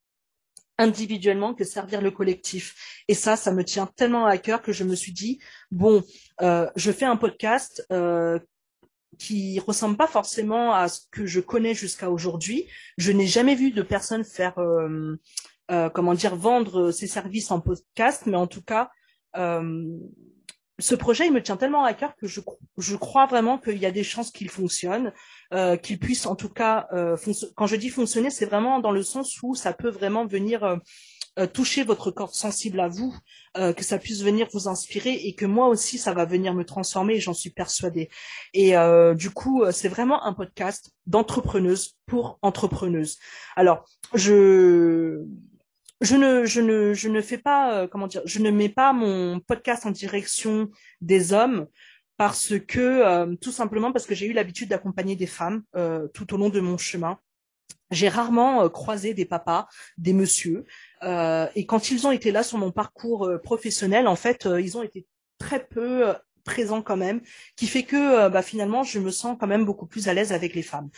individuellement 0.83 1.55
que 1.55 1.65
servir 1.65 2.01
le 2.03 2.11
collectif. 2.11 3.05
Et 3.09 3.15
ça, 3.15 3.37
ça 3.37 3.53
me 3.53 3.65
tient 3.65 3.87
tellement 3.87 4.27
à 4.27 4.37
cœur 4.39 4.63
que 4.63 4.73
je 4.73 4.85
me 4.85 4.95
suis 4.95 5.13
dit, 5.13 5.41
bon, 5.71 6.03
je 6.41 6.93
fais 6.93 7.05
un 7.05 7.17
podcast 7.17 7.87
qui 9.19 9.61
ressemble 9.61 9.97
pas 9.97 10.07
forcément 10.07 10.75
à 10.75 10.89
ce 10.89 11.01
que 11.11 11.27
je 11.27 11.41
connais 11.41 11.75
jusqu'à 11.75 12.11
aujourd'hui. 12.11 12.67
Je 12.99 13.13
n'ai 13.13 13.27
jamais 13.27 13.55
vu 13.55 13.71
de 13.71 13.83
personne 13.83 14.25
faire, 14.25 14.59
euh, 14.59 15.17
euh, 15.71 15.91
comment 15.91 16.15
dire, 16.15 16.37
vendre 16.37 16.91
ses 16.91 17.07
services 17.07 17.51
en 17.51 17.61
podcast, 17.61 18.25
mais 18.27 18.37
en 18.37 18.47
tout 18.47 18.63
cas, 18.63 18.91
euh, 19.37 19.87
ce 20.83 20.95
projet, 20.97 21.27
il 21.27 21.33
me 21.33 21.43
tient 21.43 21.57
tellement 21.57 21.85
à 21.85 21.95
cœur 21.95 22.17
que 22.17 22.27
je, 22.27 22.41
je 22.77 22.97
crois 22.97 23.27
vraiment 23.27 23.57
qu'il 23.57 23.79
y 23.79 23.87
a 23.87 23.93
des 23.93 24.03
chances 24.03 24.31
qu'il 24.31 24.49
fonctionne, 24.49 25.13
euh, 25.55 25.77
qu'il 25.77 25.99
puisse 25.99 26.27
en 26.27 26.35
tout 26.35 26.49
cas, 26.49 26.89
euh, 26.93 27.17
quand 27.55 27.69
je 27.69 27.77
dis 27.77 27.89
fonctionner, 27.89 28.31
c'est 28.31 28.47
vraiment 28.47 28.81
dans 28.81 28.91
le 28.91 29.03
sens 29.03 29.41
où 29.43 29.55
ça 29.55 29.73
peut 29.73 29.91
vraiment 29.91 30.27
venir 30.27 30.65
euh, 30.65 30.77
euh, 31.39 31.47
toucher 31.47 31.85
votre 31.85 32.11
corps 32.11 32.35
sensible 32.35 32.81
à 32.81 32.89
vous, 32.89 33.15
que 33.55 33.85
ça 33.85 33.99
puisse 33.99 34.23
venir 34.23 34.49
vous 34.55 34.67
inspirer 34.67 35.13
et 35.13 35.35
que 35.35 35.45
moi 35.45 35.69
aussi 35.69 35.99
ça 35.99 36.15
va 36.15 36.25
venir 36.25 36.55
me 36.55 36.65
transformer, 36.65 37.21
j'en 37.21 37.35
suis 37.35 37.51
persuadée. 37.51 38.09
Et 38.55 38.73
du 39.15 39.29
coup, 39.29 39.63
c'est 39.73 39.91
vraiment 39.91 40.25
un 40.25 40.33
podcast 40.33 40.91
d'entrepreneuse 41.07 41.99
pour 42.07 42.39
entrepreneuse. 42.41 43.19
Alors, 43.57 43.85
je 44.15 45.27
je 46.03 46.17
ne, 46.17 46.45
je 46.45 46.61
ne, 46.61 46.93
je 46.93 47.09
ne 47.09 47.21
fais 47.21 47.39
pas, 47.39 47.89
comment 47.89 48.07
dire, 48.07 48.23
je 48.27 48.41
ne 48.41 48.51
mets 48.51 48.69
pas 48.69 48.93
mon 48.93 49.41
podcast 49.41 49.87
en 49.87 49.91
direction 49.91 50.69
des 51.01 51.33
hommes 51.33 51.67
parce 52.17 52.59
que, 52.59 53.35
tout 53.37 53.53
simplement 53.53 53.91
parce 53.93 54.07
que 54.07 54.15
j'ai 54.15 54.27
eu 54.27 54.33
l'habitude 54.33 54.69
d'accompagner 54.69 55.17
des 55.17 55.27
femmes 55.27 55.63
tout 56.13 56.35
au 56.35 56.37
long 56.37 56.51
de 56.51 56.61
mon 56.61 56.77
chemin. 56.77 57.19
J'ai 57.91 58.09
rarement 58.09 58.69
croisé 58.71 59.13
des 59.13 59.25
papas, 59.25 59.67
des 59.99 60.13
messieurs 60.13 60.65
euh, 61.03 61.47
et 61.55 61.67
quand 61.67 61.91
ils 61.91 62.07
ont 62.07 62.13
été 62.13 62.31
là 62.31 62.43
sur 62.43 62.59
mon 62.59 62.71
parcours 62.71 63.27
euh, 63.27 63.39
professionnel, 63.39 64.07
en 64.07 64.17
fait, 64.17 64.47
euh, 64.47 64.61
ils 64.61 64.77
ont 64.77 64.83
été 64.83 65.07
très 65.39 65.65
peu 65.65 66.15
présents 66.45 66.83
quand 66.83 66.97
même, 66.97 67.21
qui 67.57 67.67
fait 67.67 67.83
que 67.83 68.29
bah, 68.29 68.43
finalement, 68.43 68.83
je 68.83 68.99
me 68.99 69.11
sens 69.11 69.37
quand 69.39 69.47
même 69.47 69.65
beaucoup 69.65 69.87
plus 69.87 70.09
à 70.09 70.15
l'aise 70.15 70.33
avec 70.33 70.55
les 70.55 70.63
femmes. 70.63 70.91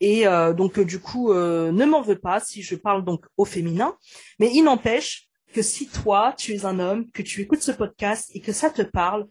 Et 0.00 0.24
donc, 0.56 0.80
du 0.80 0.98
coup, 0.98 1.32
ne 1.32 1.84
m'en 1.84 2.02
veux 2.02 2.18
pas 2.18 2.40
si 2.40 2.62
je 2.62 2.74
parle 2.74 3.04
donc 3.04 3.26
au 3.36 3.44
féminin, 3.44 3.96
mais 4.38 4.50
il 4.52 4.62
n'empêche 4.62 5.28
que 5.52 5.62
si 5.62 5.86
toi, 5.86 6.34
tu 6.36 6.54
es 6.54 6.64
un 6.64 6.80
homme, 6.80 7.10
que 7.12 7.22
tu 7.22 7.40
écoutes 7.40 7.62
ce 7.62 7.72
podcast 7.72 8.30
et 8.34 8.40
que 8.40 8.52
ça 8.52 8.70
te 8.70 8.82
parle, 8.82 9.28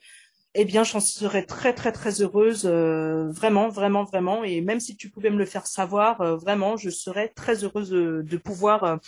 eh 0.53 0.65
bien, 0.65 0.83
j'en 0.83 0.99
serais 0.99 1.43
très, 1.43 1.73
très, 1.73 1.91
très 1.91 2.21
heureuse, 2.21 2.63
euh, 2.65 3.29
vraiment, 3.31 3.69
vraiment, 3.69 4.03
vraiment. 4.03 4.43
Et 4.43 4.61
même 4.61 4.81
si 4.81 4.97
tu 4.97 5.09
pouvais 5.09 5.29
me 5.29 5.37
le 5.37 5.45
faire 5.45 5.65
savoir, 5.65 6.19
euh, 6.19 6.35
vraiment, 6.35 6.75
je 6.75 6.89
serais 6.89 7.29
très 7.29 7.63
heureuse 7.63 7.89
de, 7.89 8.37
pouvoir 8.37 8.99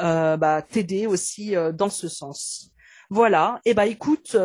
euh, 0.00 0.36
bah, 0.36 0.62
t'aider 0.62 1.06
aussi 1.06 1.54
dans 1.74 1.90
ce 1.90 2.08
sens. 2.08 2.72
Voilà. 3.08 3.60
Et 3.64 3.70
eh 3.70 3.74
ben, 3.74 3.84
écoute, 3.84 4.36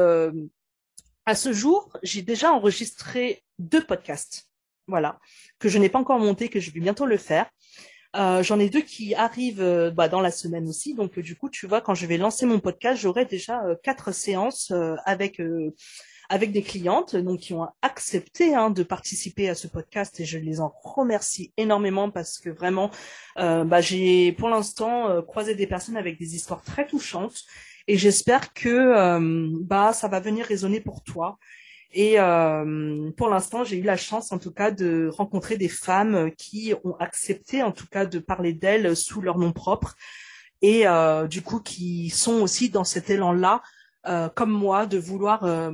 à 1.25 1.35
ce 1.35 1.53
jour, 1.53 1.97
j'ai 2.03 2.21
déjà 2.21 2.51
enregistré 2.51 3.43
deux 3.59 3.83
podcasts. 3.83 4.49
Voilà, 4.87 5.19
que 5.59 5.67
je 5.67 5.79
n'ai 5.79 5.89
pas 5.89 5.99
encore 5.99 6.19
monté, 6.19 6.49
que 6.49 6.59
je 6.59 6.71
vais 6.71 6.79
bientôt 6.79 7.05
le 7.05 7.17
faire. 7.17 7.49
J'en 8.13 8.59
ai 8.59 8.69
deux 8.69 8.81
qui 8.81 9.13
arrivent 9.13 9.91
bah, 9.93 10.07
dans 10.07 10.21
la 10.21 10.31
semaine 10.31 10.69
aussi. 10.69 10.93
Donc, 10.93 11.19
du 11.19 11.35
coup, 11.35 11.49
tu 11.49 11.67
vois, 11.67 11.81
quand 11.81 11.95
je 11.95 12.05
vais 12.05 12.17
lancer 12.17 12.45
mon 12.45 12.59
podcast, 12.59 13.01
j'aurai 13.01 13.25
déjà 13.25 13.61
quatre 13.83 14.13
séances 14.13 14.71
avec 15.05 15.41
avec 16.29 16.51
des 16.51 16.61
clientes 16.61 17.15
donc 17.15 17.39
qui 17.39 17.53
ont 17.53 17.67
accepté 17.81 18.55
hein, 18.55 18.69
de 18.69 18.83
participer 18.83 19.49
à 19.49 19.55
ce 19.55 19.67
podcast 19.67 20.19
et 20.19 20.25
je 20.25 20.37
les 20.37 20.59
en 20.59 20.73
remercie 20.83 21.53
énormément 21.57 22.09
parce 22.09 22.39
que 22.39 22.49
vraiment 22.49 22.91
euh, 23.37 23.63
bah, 23.63 23.81
j'ai 23.81 24.31
pour 24.31 24.49
l'instant 24.49 25.09
euh, 25.09 25.21
croisé 25.21 25.55
des 25.55 25.67
personnes 25.67 25.97
avec 25.97 26.17
des 26.17 26.35
histoires 26.35 26.63
très 26.63 26.87
touchantes 26.87 27.43
et 27.87 27.97
j'espère 27.97 28.53
que 28.53 28.69
euh, 28.69 29.49
bah 29.61 29.93
ça 29.93 30.07
va 30.07 30.19
venir 30.19 30.45
résonner 30.45 30.81
pour 30.81 31.03
toi 31.03 31.37
et 31.97 32.17
pour 33.15 33.29
l'instant, 33.29 33.63
j'ai 33.63 33.77
eu 33.77 33.83
la 33.83 33.95
chance, 33.95 34.33
en 34.33 34.37
tout 34.37 34.51
cas, 34.51 34.69
de 34.69 35.09
rencontrer 35.13 35.55
des 35.55 35.69
femmes 35.69 36.29
qui 36.37 36.73
ont 36.83 36.97
accepté, 36.97 37.63
en 37.63 37.71
tout 37.71 37.87
cas, 37.87 38.05
de 38.05 38.19
parler 38.19 38.51
d'elles 38.51 38.97
sous 38.97 39.21
leur 39.21 39.37
nom 39.37 39.53
propre, 39.53 39.95
et 40.61 40.83
du 41.29 41.41
coup, 41.41 41.61
qui 41.61 42.09
sont 42.09 42.41
aussi 42.41 42.69
dans 42.69 42.83
cet 42.83 43.09
élan-là, 43.09 43.61
comme 44.35 44.51
moi, 44.51 44.87
de 44.87 44.97
vouloir 44.97 45.71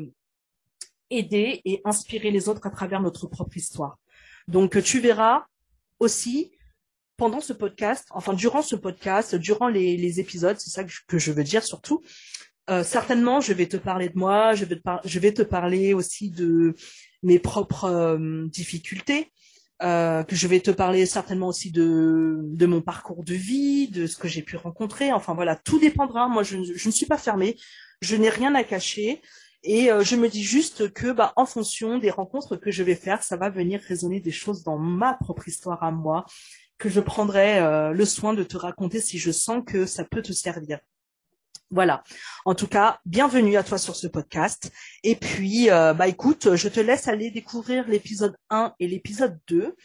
aider 1.10 1.62
et 1.66 1.82
inspirer 1.86 2.30
les 2.30 2.50
autres 2.50 2.68
à 2.68 2.70
travers 2.70 3.02
notre 3.02 3.26
propre 3.26 3.58
histoire. 3.58 3.98
Donc 4.48 4.82
tu 4.84 5.00
verras 5.00 5.46
aussi 6.00 6.52
pendant 7.22 7.40
ce 7.40 7.54
podcast, 7.54 8.08
enfin 8.16 8.34
durant 8.34 8.64
ce 8.64 8.76
podcast, 8.76 9.36
durant 9.36 9.68
les, 9.68 10.20
épisodes, 10.20 10.58
c'est 10.58 10.72
ça 10.72 10.84
que 10.84 11.20
je, 11.20 11.32
veux 11.32 11.44
dire 11.44 11.64
surtout, 11.64 12.02
euh, 12.72 12.84
certainement 12.84 13.42
je 13.42 13.54
vais 13.54 13.68
te 13.68 13.78
parler 13.78 14.10
de 14.10 14.18
moi, 14.18 14.56
je 14.56 14.66
vais 15.20 15.32
te, 15.32 15.44
parler 15.44 15.94
aussi 15.94 16.32
de 16.32 16.74
mes 17.22 17.38
propres 17.38 17.86
euh, 17.86 18.48
difficultés, 18.48 19.32
euh, 19.84 20.24
que 20.24 20.36
je 20.36 20.48
vais 20.48 20.62
te 20.62 20.72
parler 20.72 21.06
certainement 21.06 21.50
aussi 21.50 21.70
de, 21.70 22.66
mon 22.66 22.82
parcours 22.82 23.24
de 23.24 23.36
vie, 23.36 23.88
de 23.90 24.08
ce 24.08 24.18
que 24.18 24.28
j'ai 24.28 24.42
pu 24.42 24.58
rencontrer. 24.58 25.14
Enfin 25.14 25.36
voilà, 25.36 25.56
tout 25.56 25.78
dépendra. 25.78 26.28
Moi, 26.28 26.42
je, 26.42 26.58
ne 26.58 26.92
suis 26.92 27.06
pas 27.06 27.20
fermée, 27.20 27.56
je 28.02 28.16
n'ai 28.16 28.30
rien 28.30 28.56
à 28.56 28.64
cacher. 28.64 29.22
Et 29.64 29.90
je 30.02 30.16
me 30.16 30.28
dis 30.28 30.44
juste 30.44 30.92
que, 30.92 31.12
bah, 31.12 31.34
en 31.36 31.46
fonction 31.46 32.00
des 32.00 32.10
rencontres 32.10 32.56
que 32.56 32.72
je 32.72 32.82
vais 32.82 32.96
faire, 32.96 33.22
ça 33.22 33.38
va 33.38 33.52
venir 33.52 33.80
résonner 33.80 34.20
des 34.20 34.32
choses 34.32 34.64
dans 34.64 34.80
ma 34.80 35.14
propre 35.14 35.48
histoire 35.48 35.84
à 35.84 35.92
moi 35.92 36.26
que 36.82 36.90
je 36.90 37.00
prendrai 37.00 37.60
euh, 37.60 37.92
le 37.92 38.06
soin 38.06 38.34
de 38.34 38.42
te 38.42 38.58
raconter 38.58 39.00
si 39.00 39.20
je 39.20 39.32
sens 39.32 39.62
que 39.66 39.86
ça 39.86 40.04
peut 40.04 40.24
te 40.24 40.34
servir. 40.34 40.80
Voilà. 41.70 42.04
En 42.44 42.56
tout 42.56 42.68
cas, 42.68 43.00
bienvenue 43.06 43.56
à 43.56 43.64
toi 43.64 43.78
sur 43.78 43.96
ce 43.96 44.08
podcast. 44.08 44.72
Et 45.04 45.16
puis, 45.16 45.70
euh, 45.70 45.94
bah 45.94 46.08
écoute, 46.08 46.56
je 46.56 46.68
te 46.68 46.80
laisse 46.80 47.08
aller 47.08 47.30
découvrir 47.30 47.88
l'épisode 47.88 48.36
1 48.50 48.74
et 48.80 48.88
l'épisode 48.88 49.40
2. 49.48 49.76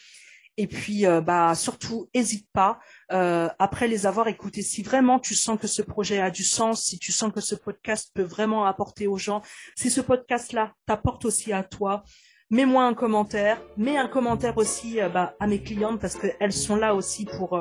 Et 0.56 0.66
puis, 0.66 1.04
euh, 1.04 1.20
bah, 1.20 1.54
surtout, 1.54 2.08
n'hésite 2.14 2.48
pas, 2.54 2.80
après 3.10 3.88
les 3.88 4.06
avoir 4.06 4.26
écoutés, 4.26 4.62
si 4.62 4.82
vraiment 4.82 5.20
tu 5.20 5.34
sens 5.34 5.60
que 5.60 5.66
ce 5.66 5.82
projet 5.82 6.18
a 6.18 6.30
du 6.30 6.44
sens, 6.44 6.82
si 6.82 6.98
tu 6.98 7.12
sens 7.12 7.30
que 7.30 7.42
ce 7.42 7.54
podcast 7.54 8.10
peut 8.14 8.22
vraiment 8.22 8.64
apporter 8.64 9.06
aux 9.06 9.18
gens, 9.18 9.42
si 9.76 9.90
ce 9.90 10.00
podcast-là 10.00 10.72
t'apporte 10.86 11.26
aussi 11.26 11.52
à 11.52 11.62
toi, 11.62 12.04
mets-moi 12.50 12.84
un 12.84 12.94
commentaire, 12.94 13.60
mets 13.76 13.96
un 13.96 14.08
commentaire 14.08 14.56
aussi 14.56 15.00
euh, 15.00 15.08
bah, 15.08 15.34
à 15.40 15.46
mes 15.46 15.62
clientes 15.62 16.00
parce 16.00 16.16
qu'elles 16.16 16.52
sont 16.52 16.76
là 16.76 16.94
aussi 16.94 17.24
pour, 17.24 17.60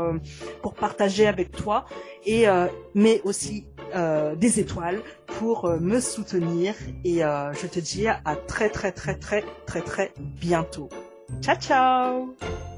pour 0.61 0.73
partager 0.73 1.27
avec 1.27 1.51
toi, 1.51 1.85
et 2.25 2.45
mets 2.93 3.21
aussi 3.23 3.65
des 4.35 4.59
étoiles 4.59 5.01
pour 5.25 5.69
me 5.79 5.99
soutenir. 5.99 6.73
Et 7.03 7.19
je 7.19 7.67
te 7.67 7.79
dis 7.79 8.07
à 8.07 8.35
très 8.47 8.69
très 8.69 8.91
très 8.91 9.15
très 9.15 9.43
très 9.65 9.81
très 9.81 10.13
bientôt. 10.17 10.89
Ciao 11.41 11.55
ciao 11.55 12.74